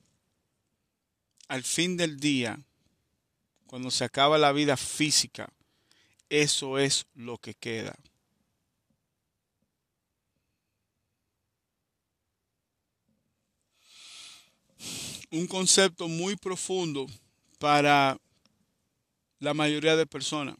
Al 1.48 1.64
fin 1.64 1.96
del 1.96 2.20
día, 2.20 2.60
cuando 3.68 3.90
se 3.90 4.04
acaba 4.04 4.38
la 4.38 4.52
vida 4.52 4.76
física, 4.76 5.54
eso 6.32 6.80
es 6.80 7.06
lo 7.14 7.38
que 7.38 7.54
queda. 7.54 7.96
un 15.32 15.48
concepto 15.48 16.08
muy 16.08 16.36
profundo 16.36 17.08
para 17.58 18.18
la 19.40 19.54
mayoría 19.54 19.96
de 19.96 20.06
personas. 20.06 20.58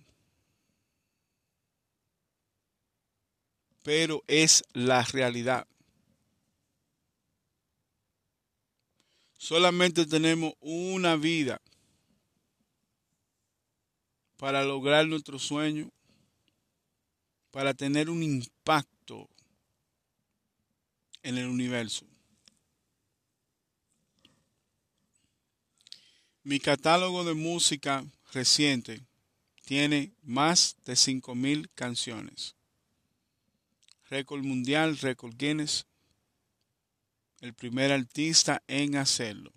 Pero 3.84 4.24
es 4.28 4.64
la 4.74 5.04
realidad. 5.04 5.68
Solamente 9.38 10.06
tenemos 10.06 10.54
una 10.62 11.16
vida 11.16 11.60
para 14.42 14.64
lograr 14.64 15.08
nuestro 15.08 15.38
sueño, 15.38 15.92
para 17.52 17.76
tener 17.76 18.10
un 18.10 18.24
impacto 18.24 19.30
en 21.22 21.38
el 21.38 21.46
universo. 21.46 22.08
Mi 26.42 26.60
catálogo 26.60 27.24
de 27.24 27.36
música 27.36 28.04
reciente 28.34 29.06
tiene 29.64 30.12
más 30.24 30.76
de 30.86 30.94
5.000 30.94 31.70
canciones. 31.76 32.56
Récord 34.10 34.42
mundial, 34.42 34.98
récord 34.98 35.36
Guinness. 35.38 35.86
El 37.42 37.54
primer 37.54 37.92
artista 37.92 38.64
en 38.68 38.96
hacerlo. 38.96 39.54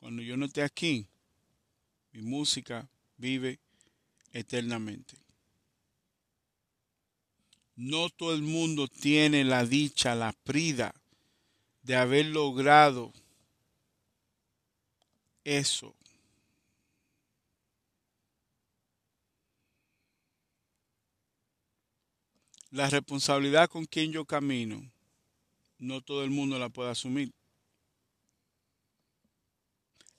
Cuando 0.00 0.22
yo 0.22 0.36
no 0.38 0.46
esté 0.46 0.62
aquí, 0.62 1.06
mi 2.12 2.22
música 2.22 2.88
vive 3.18 3.60
eternamente. 4.32 5.18
No 7.76 8.08
todo 8.08 8.34
el 8.34 8.42
mundo 8.42 8.88
tiene 8.88 9.44
la 9.44 9.64
dicha, 9.64 10.14
la 10.14 10.32
prida 10.32 10.94
de 11.82 11.96
haber 11.96 12.26
logrado 12.26 13.12
eso. 15.44 15.94
La 22.70 22.88
responsabilidad 22.88 23.68
con 23.68 23.84
quien 23.84 24.12
yo 24.12 24.24
camino, 24.24 24.90
no 25.78 26.00
todo 26.00 26.24
el 26.24 26.30
mundo 26.30 26.58
la 26.58 26.68
puede 26.68 26.90
asumir. 26.90 27.32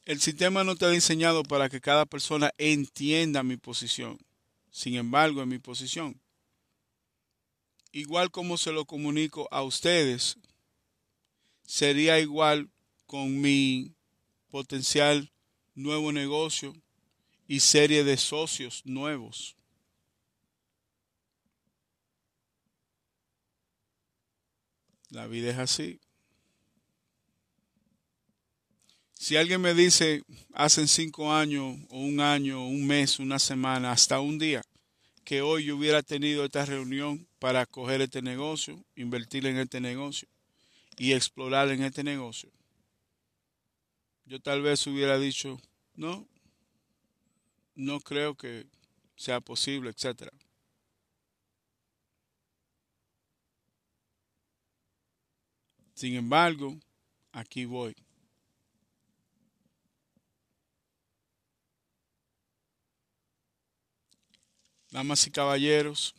El 0.05 0.19
sistema 0.19 0.63
no 0.63 0.73
está 0.73 0.89
diseñado 0.89 1.43
para 1.43 1.69
que 1.69 1.79
cada 1.79 2.05
persona 2.05 2.51
entienda 2.57 3.43
mi 3.43 3.57
posición. 3.57 4.17
Sin 4.71 4.95
embargo, 4.95 5.41
en 5.41 5.49
mi 5.49 5.59
posición. 5.59 6.19
Igual 7.91 8.31
como 8.31 8.57
se 8.57 8.71
lo 8.71 8.85
comunico 8.85 9.47
a 9.51 9.63
ustedes, 9.63 10.37
sería 11.63 12.19
igual 12.19 12.69
con 13.05 13.41
mi 13.41 13.93
potencial 14.49 15.31
nuevo 15.75 16.11
negocio 16.11 16.73
y 17.47 17.59
serie 17.59 18.03
de 18.03 18.17
socios 18.17 18.81
nuevos. 18.85 19.55
La 25.09 25.27
vida 25.27 25.51
es 25.51 25.57
así. 25.57 25.99
Si 29.21 29.37
alguien 29.37 29.61
me 29.61 29.75
dice 29.75 30.23
hace 30.51 30.87
cinco 30.87 31.31
años 31.31 31.77
o 31.91 31.99
un 31.99 32.19
año, 32.19 32.65
un 32.65 32.87
mes, 32.87 33.19
una 33.19 33.37
semana, 33.37 33.91
hasta 33.91 34.19
un 34.19 34.39
día, 34.39 34.63
que 35.23 35.43
hoy 35.43 35.65
yo 35.65 35.77
hubiera 35.77 36.01
tenido 36.01 36.43
esta 36.43 36.65
reunión 36.65 37.27
para 37.37 37.67
coger 37.67 38.01
este 38.01 38.23
negocio, 38.23 38.83
invertir 38.95 39.45
en 39.45 39.59
este 39.59 39.79
negocio, 39.79 40.27
y 40.97 41.13
explorar 41.13 41.69
en 41.69 41.83
este 41.83 42.03
negocio, 42.03 42.49
yo 44.25 44.39
tal 44.39 44.63
vez 44.63 44.87
hubiera 44.87 45.19
dicho, 45.19 45.61
no, 45.93 46.27
no 47.75 47.99
creo 47.99 48.33
que 48.33 48.65
sea 49.15 49.39
posible, 49.39 49.91
etcétera. 49.91 50.31
Sin 55.93 56.15
embargo, 56.15 56.75
aquí 57.31 57.65
voy. 57.65 57.95
Damas 64.91 65.25
y 65.25 65.31
caballeros, 65.31 66.13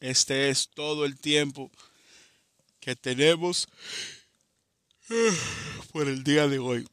este 0.00 0.48
es 0.48 0.70
todo 0.70 1.04
el 1.04 1.18
tiempo 1.18 1.70
que 2.80 2.96
tenemos 2.96 3.68
por 5.92 6.08
el 6.08 6.24
día 6.24 6.48
de 6.48 6.58
hoy. 6.58 6.88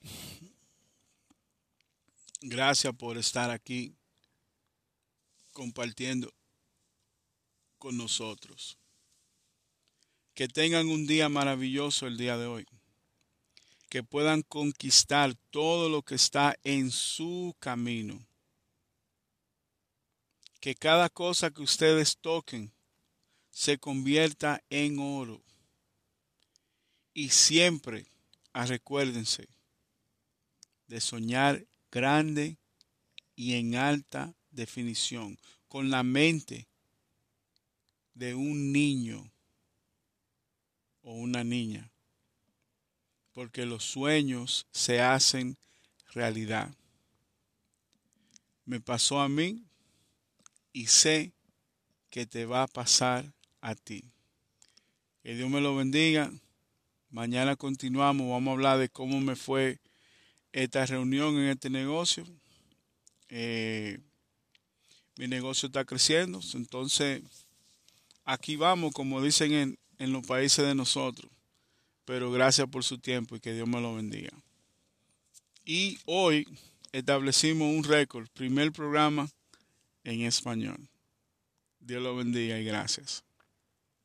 Gracias 2.41 2.93
por 2.95 3.17
estar 3.17 3.49
aquí 3.49 3.95
compartiendo 5.53 6.33
con 7.77 7.95
nosotros. 7.95 8.77
Que 10.33 10.49
tengan 10.49 10.89
un 10.89 11.07
día 11.07 11.29
maravilloso 11.29 12.07
el 12.07 12.17
día 12.17 12.37
de 12.37 12.47
hoy. 12.47 12.65
Que 13.87 14.03
puedan 14.03 14.41
conquistar 14.41 15.33
todo 15.49 15.87
lo 15.87 16.01
que 16.01 16.15
está 16.15 16.57
en 16.65 16.91
su 16.91 17.55
camino. 17.59 18.19
Que 20.63 20.75
cada 20.75 21.09
cosa 21.09 21.51
que 21.51 21.61
ustedes 21.61 22.17
toquen 22.17 22.71
se 23.51 23.77
convierta 23.77 24.63
en 24.69 24.97
oro 24.97 25.43
y 27.13 27.31
siempre 27.31 28.07
ah, 28.53 28.65
recuérdense 28.65 29.49
de 30.87 31.01
soñar 31.01 31.67
grande 31.91 32.55
y 33.35 33.55
en 33.55 33.75
alta 33.75 34.33
definición, 34.51 35.37
con 35.67 35.89
la 35.89 36.01
mente 36.01 36.69
de 38.13 38.33
un 38.33 38.71
niño 38.71 39.29
o 41.01 41.11
una 41.11 41.43
niña, 41.43 41.91
porque 43.33 43.65
los 43.65 43.83
sueños 43.83 44.65
se 44.71 45.01
hacen 45.01 45.57
realidad. 46.13 46.73
Me 48.63 48.79
pasó 48.79 49.19
a 49.19 49.27
mí 49.27 49.65
y 50.73 50.87
sé 50.87 51.31
que 52.09 52.25
te 52.25 52.45
va 52.45 52.63
a 52.63 52.67
pasar 52.67 53.31
a 53.61 53.75
ti. 53.75 54.03
Que 55.21 55.35
Dios 55.35 55.49
me 55.49 55.61
lo 55.61 55.75
bendiga. 55.75 56.31
Mañana 57.09 57.55
continuamos, 57.55 58.29
vamos 58.29 58.51
a 58.51 58.53
hablar 58.53 58.79
de 58.79 58.89
cómo 58.89 59.21
me 59.21 59.35
fue 59.35 59.79
esta 60.51 60.85
reunión 60.85 61.37
en 61.37 61.49
este 61.49 61.69
negocio. 61.69 62.25
Eh, 63.29 63.99
mi 65.15 65.27
negocio 65.27 65.67
está 65.67 65.85
creciendo, 65.85 66.39
entonces 66.55 67.21
aquí 68.25 68.55
vamos, 68.55 68.93
como 68.93 69.21
dicen 69.21 69.53
en, 69.53 69.79
en 69.99 70.11
los 70.11 70.25
países 70.25 70.65
de 70.65 70.75
nosotros. 70.75 71.31
Pero 72.05 72.31
gracias 72.31 72.67
por 72.67 72.83
su 72.83 72.97
tiempo 72.97 73.35
y 73.35 73.39
que 73.39 73.53
Dios 73.53 73.67
me 73.67 73.79
lo 73.79 73.95
bendiga. 73.95 74.31
Y 75.63 75.99
hoy 76.05 76.47
establecimos 76.91 77.73
un 77.73 77.83
récord, 77.83 78.27
primer 78.33 78.71
programa 78.71 79.29
en 80.03 80.21
español. 80.21 80.89
Dios 81.79 82.01
lo 82.01 82.15
bendiga 82.15 82.57
y 82.59 82.63
gracias. 82.63 83.23